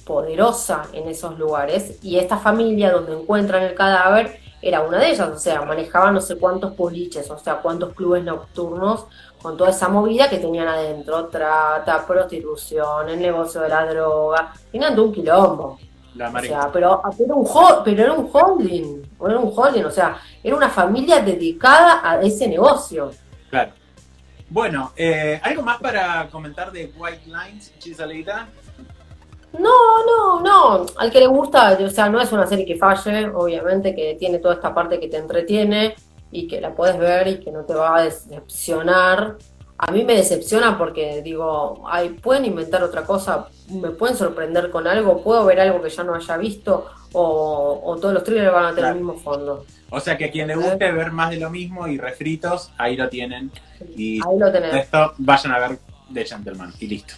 poderosa 0.04 0.84
en 0.92 1.08
esos 1.08 1.38
lugares, 1.38 1.98
y 2.02 2.18
esta 2.18 2.38
familia 2.38 2.92
donde 2.92 3.12
encuentran 3.12 3.62
el 3.62 3.74
cadáver 3.74 4.40
era 4.62 4.80
una 4.80 4.98
de 4.98 5.10
ellas, 5.10 5.28
o 5.28 5.38
sea, 5.38 5.62
manejaba 5.62 6.12
no 6.12 6.20
sé 6.20 6.36
cuántos 6.36 6.76
boliches, 6.76 7.28
o 7.30 7.38
sea, 7.38 7.56
cuántos 7.56 7.94
clubes 7.94 8.22
nocturnos 8.22 9.06
con 9.42 9.56
toda 9.56 9.70
esa 9.70 9.88
movida 9.88 10.30
que 10.30 10.38
tenían 10.38 10.68
adentro, 10.68 11.26
trata, 11.26 12.06
prostitución, 12.06 13.08
el 13.08 13.20
negocio 13.20 13.60
de 13.60 13.68
la 13.68 13.84
droga, 13.86 14.52
tenían 14.70 14.98
un 14.98 15.12
quilombo. 15.12 15.78
La 16.14 16.28
O 16.28 16.40
sea, 16.40 16.70
pero, 16.72 17.02
era 17.18 17.34
un 17.34 17.48
pero 17.84 18.02
era 18.02 18.12
un 18.12 18.28
holding, 18.30 19.02
o 19.18 19.28
era 19.28 19.38
un 19.38 19.52
holding, 19.54 19.84
o 19.84 19.90
sea, 19.90 20.18
era 20.42 20.54
una 20.54 20.68
familia 20.68 21.20
dedicada 21.20 22.00
a 22.02 22.20
ese 22.20 22.48
negocio. 22.48 23.10
Claro. 23.48 23.72
Bueno, 24.50 24.92
eh, 24.96 25.40
¿algo 25.42 25.62
más 25.62 25.80
para 25.80 26.28
comentar 26.28 26.70
de 26.70 26.92
White 26.98 27.22
Lines, 27.24 27.72
Chisalita? 27.78 28.48
No, 29.58 30.04
no, 30.04 30.40
no. 30.40 30.86
Al 30.98 31.10
que 31.10 31.20
le 31.20 31.26
gusta, 31.26 31.78
o 31.80 31.88
sea, 31.88 32.08
no 32.08 32.20
es 32.20 32.32
una 32.32 32.46
serie 32.46 32.66
que 32.66 32.76
falle, 32.76 33.28
obviamente, 33.28 33.94
que 33.94 34.16
tiene 34.18 34.38
toda 34.38 34.54
esta 34.54 34.74
parte 34.74 35.00
que 35.00 35.08
te 35.08 35.16
entretiene 35.16 35.94
y 36.30 36.46
que 36.46 36.60
la 36.60 36.74
puedes 36.74 36.98
ver 36.98 37.28
y 37.28 37.40
que 37.40 37.50
no 37.50 37.64
te 37.64 37.74
va 37.74 37.96
a 37.96 38.02
decepcionar. 38.02 39.36
A 39.84 39.90
mí 39.90 40.04
me 40.04 40.14
decepciona 40.14 40.78
porque 40.78 41.22
digo, 41.22 41.82
ay, 41.90 42.10
pueden 42.10 42.44
inventar 42.44 42.84
otra 42.84 43.02
cosa, 43.04 43.48
me 43.68 43.90
pueden 43.90 44.16
sorprender 44.16 44.70
con 44.70 44.86
algo, 44.86 45.24
puedo 45.24 45.44
ver 45.44 45.58
algo 45.58 45.82
que 45.82 45.90
ya 45.90 46.04
no 46.04 46.14
haya 46.14 46.36
visto 46.36 46.86
o, 47.12 47.80
o 47.84 47.96
todos 47.96 48.14
los 48.14 48.22
thrillers 48.22 48.52
van 48.52 48.64
a 48.66 48.68
tener 48.68 48.82
Claro. 48.84 48.96
el 48.98 49.04
mismo 49.04 49.18
fondo. 49.20 49.66
O 49.90 49.98
sea 49.98 50.16
que 50.16 50.26
a 50.26 50.30
quien 50.30 50.46
le 50.46 50.54
guste 50.54 50.92
ver 50.92 51.10
más 51.10 51.30
de 51.30 51.38
lo 51.38 51.50
mismo 51.50 51.88
y 51.88 51.98
refritos, 51.98 52.70
ahí 52.78 52.96
lo 52.96 53.08
tienen. 53.08 53.50
Y 53.96 54.20
Ahí 54.24 54.38
lo 54.38 54.52
tenés. 54.52 54.72
esto 54.74 55.14
vayan 55.18 55.52
a 55.52 55.58
ver 55.58 55.78
The 56.14 56.24
Gentleman 56.26 56.72
y 56.78 56.86
listo. 56.86 57.14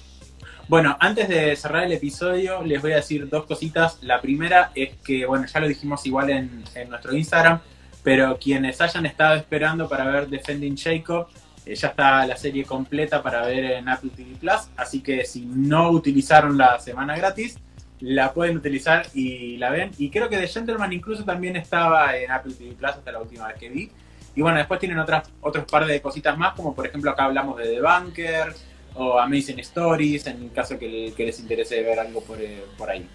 Bueno, 0.67 0.97
antes 1.01 1.29
de 1.29 1.55
cerrar 1.57 1.85
el 1.85 1.93
episodio, 1.93 2.63
les 2.63 2.81
voy 2.81 2.93
a 2.93 2.97
decir 2.97 3.29
dos 3.29 3.45
cositas. 3.45 3.99
La 4.01 4.23
primera 4.23 4.71
es 4.75 4.97
que, 5.05 5.27
bueno, 5.27 5.45
ya 5.47 5.61
lo 5.61 5.69
dijimos 5.69 6.07
igual 6.07 6.31
en, 6.31 6.65
en 6.75 6.89
nuestro 6.89 7.15
Instagram, 7.15 7.61
pero 8.03 8.39
quienes 8.39 8.81
hayan 8.81 9.05
estado 9.05 9.35
esperando 9.35 9.87
para 9.87 10.07
ver 10.07 10.29
Defending 10.29 10.77
Jacob, 10.79 11.27
eh, 11.67 11.75
ya 11.75 11.89
está 11.89 12.27
la 12.27 12.37
serie 12.37 12.65
completa 12.65 13.23
para 13.23 13.47
ver 13.47 13.65
en 13.65 13.89
Apple 13.89 14.11
TV 14.15 14.37
Plus. 14.39 14.69
Así 14.77 15.01
que 15.01 15.25
si 15.25 15.47
no 15.47 15.91
utilizaron 15.91 16.57
la 16.59 16.79
semana 16.79 17.17
gratis, 17.17 17.57
la 18.01 18.33
pueden 18.33 18.57
utilizar 18.57 19.07
y 19.15 19.57
la 19.57 19.71
ven. 19.71 19.91
Y 19.99 20.11
creo 20.11 20.29
que 20.29 20.37
The 20.37 20.49
Gentleman 20.49 20.93
incluso 20.93 21.25
también 21.25 21.57
estaba 21.57 22.17
en 22.17 22.31
Apple 22.31 22.55
TV 22.55 22.73
Plus 22.73 22.91
hasta 22.91 23.13
la 23.13 23.21
última 23.21 23.49
vez 23.49 23.57
que 23.59 23.69
vi. 23.69 23.91
Y 24.37 24.43
bueno, 24.43 24.59
después 24.59 24.81
tienen 24.81 24.99
otras, 24.99 25.31
otros 25.41 25.65
par 25.65 25.87
de 25.87 26.01
cositas 26.03 26.37
más, 26.37 26.55
como 26.55 26.75
por 26.75 26.87
ejemplo 26.87 27.11
acá 27.11 27.25
hablamos 27.25 27.57
de 27.57 27.65
The 27.67 27.81
Bunker 27.81 28.53
o 28.95 29.19
Amazing 29.19 29.61
Stories, 29.61 30.27
en 30.27 30.49
caso 30.49 30.79
que, 30.79 31.13
les 31.17 31.41
interese 31.41 31.83
ver 31.83 31.99
algo 31.99 32.21
por, 32.21 32.41
eh, 32.41 32.65
por 32.77 32.91
ahí. 32.91 33.09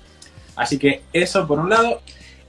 Así 0.56 0.78
que 0.78 1.04
eso 1.14 1.48
por 1.48 1.60
un 1.60 1.70
lado. 1.70 2.02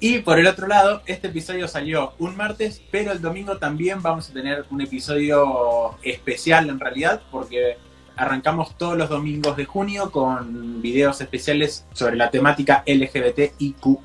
Y 0.02 0.20
por 0.20 0.38
el 0.38 0.46
otro 0.46 0.66
lado, 0.66 1.02
este 1.04 1.28
episodio 1.28 1.68
salió 1.68 2.14
un 2.18 2.34
martes, 2.34 2.80
pero 2.90 3.12
el 3.12 3.20
domingo 3.20 3.58
también 3.58 4.00
vamos 4.00 4.30
a 4.30 4.32
tener 4.32 4.64
un 4.70 4.80
episodio 4.80 5.98
especial 6.02 6.70
en 6.70 6.80
realidad, 6.80 7.20
porque 7.30 7.76
arrancamos 8.16 8.78
todos 8.78 8.96
los 8.96 9.10
domingos 9.10 9.58
de 9.58 9.66
junio 9.66 10.10
con 10.10 10.80
videos 10.80 11.20
especiales 11.20 11.86
sobre 11.92 12.16
la 12.16 12.30
temática 12.30 12.82
LGBTIQ. 12.86 14.00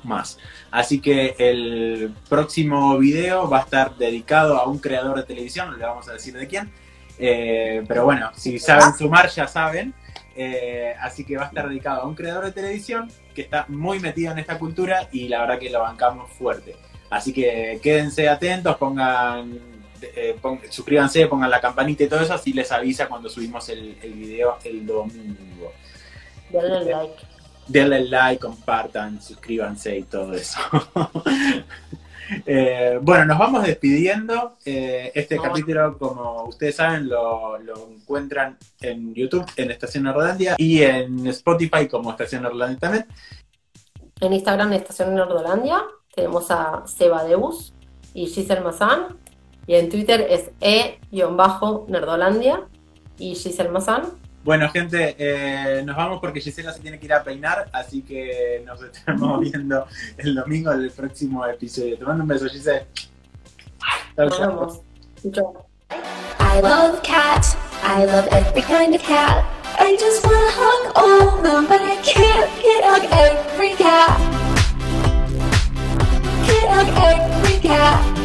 Así 0.70 1.00
que 1.00 1.34
el 1.38 2.14
próximo 2.28 2.98
video 2.98 3.48
va 3.48 3.60
a 3.60 3.62
estar 3.62 3.96
dedicado 3.96 4.58
a 4.58 4.68
un 4.68 4.78
creador 4.78 5.16
de 5.16 5.22
televisión, 5.22 5.70
no 5.70 5.78
le 5.78 5.84
vamos 5.84 6.08
a 6.10 6.12
decir 6.12 6.34
de 6.34 6.46
quién. 6.46 6.70
Eh, 7.18 7.82
pero 7.88 8.04
bueno, 8.04 8.30
si 8.36 8.58
saben 8.58 8.94
sumar 8.94 9.30
ya 9.30 9.48
saben. 9.48 9.94
Eh, 10.38 10.94
así 11.00 11.24
que 11.24 11.36
va 11.36 11.44
a 11.44 11.46
estar 11.46 11.66
dedicado 11.68 12.02
a 12.02 12.06
un 12.06 12.14
creador 12.14 12.44
de 12.44 12.52
televisión 12.52 13.10
que 13.34 13.42
está 13.42 13.64
muy 13.68 14.00
metido 14.00 14.32
en 14.32 14.38
esta 14.38 14.58
cultura 14.58 15.08
y 15.10 15.28
la 15.28 15.40
verdad 15.40 15.58
que 15.58 15.70
lo 15.70 15.80
bancamos 15.80 16.30
fuerte. 16.32 16.76
Así 17.08 17.32
que 17.32 17.80
quédense 17.82 18.28
atentos, 18.28 18.76
pongan, 18.76 19.58
eh, 20.02 20.36
suscríbanse, 20.68 21.26
pongan 21.26 21.50
la 21.50 21.60
campanita 21.60 22.04
y 22.04 22.08
todo 22.08 22.20
eso, 22.20 22.34
así 22.34 22.52
les 22.52 22.70
avisa 22.70 23.08
cuando 23.08 23.30
subimos 23.30 23.68
el, 23.70 23.96
el 24.02 24.12
video 24.12 24.58
el 24.64 24.84
domingo. 24.84 25.72
Denle 26.50 26.84
like. 26.84 27.26
Denle 27.66 28.04
like, 28.04 28.40
compartan, 28.40 29.22
suscríbanse 29.22 29.98
y 29.98 30.02
todo 30.02 30.34
eso. 30.34 30.58
Eh, 32.44 32.98
bueno, 33.02 33.24
nos 33.24 33.38
vamos 33.38 33.64
despidiendo. 33.64 34.56
Eh, 34.64 35.12
este 35.14 35.38
capítulo, 35.38 35.96
como 35.98 36.44
ustedes 36.44 36.76
saben, 36.76 37.08
lo, 37.08 37.58
lo 37.58 37.88
encuentran 37.90 38.58
en 38.80 39.14
YouTube, 39.14 39.46
en 39.56 39.70
Estación 39.70 40.04
Norlandia 40.04 40.56
y 40.58 40.82
en 40.82 41.26
Spotify 41.28 41.88
como 41.88 42.10
Estación 42.10 42.42
Norlandia 42.42 42.78
también. 42.78 43.06
En 44.20 44.32
Instagram, 44.32 44.72
Estación 44.72 45.14
Nerdolandia, 45.14 45.82
tenemos 46.14 46.50
a 46.50 46.82
Seba 46.86 47.24
Deus 47.24 47.74
y 48.14 48.26
Giselle 48.26 48.62
Mazán. 48.62 49.18
Y 49.66 49.74
en 49.74 49.90
Twitter 49.90 50.26
es 50.30 50.50
e-nerdolandia 50.60 52.62
y 53.18 53.34
Giselle 53.34 53.70
Mazán. 53.70 54.04
Bueno, 54.46 54.70
gente, 54.70 55.16
eh, 55.18 55.82
nos 55.84 55.96
vamos 55.96 56.20
porque 56.20 56.40
Gisela 56.40 56.72
se 56.72 56.78
tiene 56.78 57.00
que 57.00 57.06
ir 57.06 57.12
a 57.12 57.24
peinar, 57.24 57.68
así 57.72 58.02
que 58.02 58.62
nos 58.64 58.80
estaremos 58.84 59.40
viendo 59.40 59.88
el 60.18 60.36
domingo 60.36 60.70
del 60.70 60.92
próximo 60.92 61.44
episodio. 61.44 61.98
Te 61.98 62.04
mando 62.04 62.22
un 62.22 62.28
beso, 62.28 62.46
chau. 64.30 64.48
vemos. 64.48 64.80
Chau. 65.32 65.66
I 66.38 66.60
love 66.60 67.02
cats. 67.02 67.56
I 67.82 68.04
love 68.04 68.28
every 68.30 68.62
kind 68.62 68.94
of 68.94 69.02
cat. 69.02 69.44
I 69.80 69.96
just 69.98 70.24
wanna 70.24 70.52
hug 70.52 70.92
all 70.94 71.38
of 71.38 71.42
them, 71.42 71.66
but 71.66 71.80
I 71.82 71.96
can't 72.04 72.48
get 72.62 72.84
hug 72.84 73.02
every 73.10 73.74
cat. 73.74 74.16
Can't 76.46 76.70
hug 76.70 76.88
every 77.02 77.58
cat. 77.68 78.15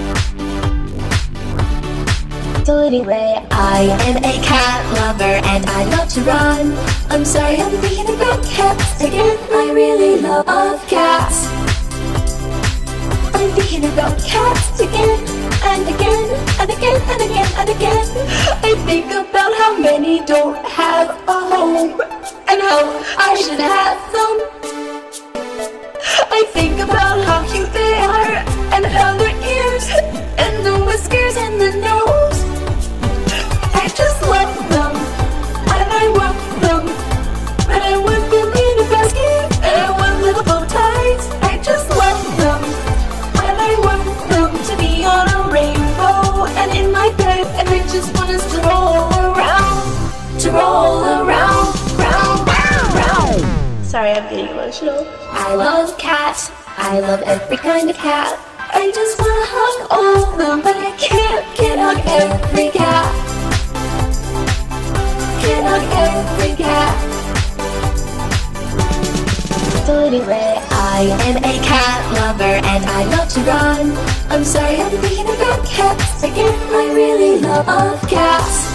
So 2.64 2.78
anyway, 2.78 3.44
I 3.50 3.90
am 4.06 4.18
a 4.18 4.38
cat 4.46 4.86
lover 4.94 5.42
and 5.50 5.66
I 5.66 5.84
love 5.96 6.08
to 6.10 6.22
run. 6.22 6.78
I'm 7.10 7.26
sorry, 7.26 7.58
I'm 7.58 7.72
thinking 7.82 8.14
about 8.16 8.44
cats 8.46 9.02
again. 9.02 9.36
I 9.52 9.72
really 9.74 10.22
love 10.22 10.80
cats. 10.88 11.48
I'm 13.34 13.50
thinking 13.58 13.86
about 13.86 14.16
cats 14.22 14.80
again 14.80 15.20
and 15.66 15.90
again 15.90 16.28
and 16.62 16.70
again 16.70 17.02
and 17.10 17.22
again 17.22 17.50
and 17.58 17.70
again. 17.70 18.06
I 18.64 18.76
think 18.86 19.08
about 19.08 19.58
how 19.58 19.80
many 19.80 20.24
don't 20.26 20.64
have 20.64 21.10
a 21.28 21.40
home 21.52 22.00
and 22.48 22.62
how 22.62 22.86
I 23.18 23.42
should 23.42 23.60
have 23.60 23.98
them. 24.14 24.36
I 26.30 26.44
think 26.54 26.80
about 26.80 27.26
how 27.26 27.42
cute 27.52 27.74
they 27.74 27.94
are 27.96 28.46
and 28.76 28.86
how 28.86 29.18
their 29.18 29.36
ears 29.42 29.90
and 30.38 30.64
the 30.64 30.86
whiskers 30.86 31.36
and 31.38 31.60
the 31.60 31.72
nose. 31.82 32.31
Cat. 57.94 58.40
I 58.74 58.92
just 58.92 59.20
wanna 59.20 59.46
hug 59.56 59.88
all 59.92 60.32
of 60.32 60.38
them, 60.38 60.62
but 60.62 60.76
I 60.78 60.92
can't, 60.98 61.46
can't 61.56 61.80
hug 61.80 62.00
every 62.08 62.70
cat. 62.70 63.12
Can't 65.42 65.66
hug 65.68 65.84
every 66.08 66.56
cat. 66.56 67.12
Anyway, 70.12 70.60
I 70.72 71.08
am 71.24 71.38
a 71.38 71.56
cat 71.64 72.00
lover 72.20 72.44
and 72.44 72.86
I 72.86 73.06
love 73.16 73.30
to 73.30 73.40
run. 73.42 73.96
I'm 74.30 74.44
sorry, 74.44 74.76
I'm 74.76 74.92
thinking 75.00 75.26
about 75.26 75.66
cats 75.66 76.24
again. 76.24 76.54
I 76.74 76.94
really 76.94 77.40
love 77.40 78.02
cats. 78.10 78.68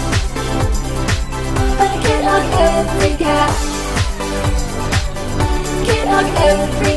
But 1.76 1.90
I 1.92 1.98
can't 2.05 2.24
hug 2.24 2.46
every 2.59 3.16
cat. 3.16 3.52
Can't 5.85 6.09
hug 6.09 6.29
every 6.48 6.95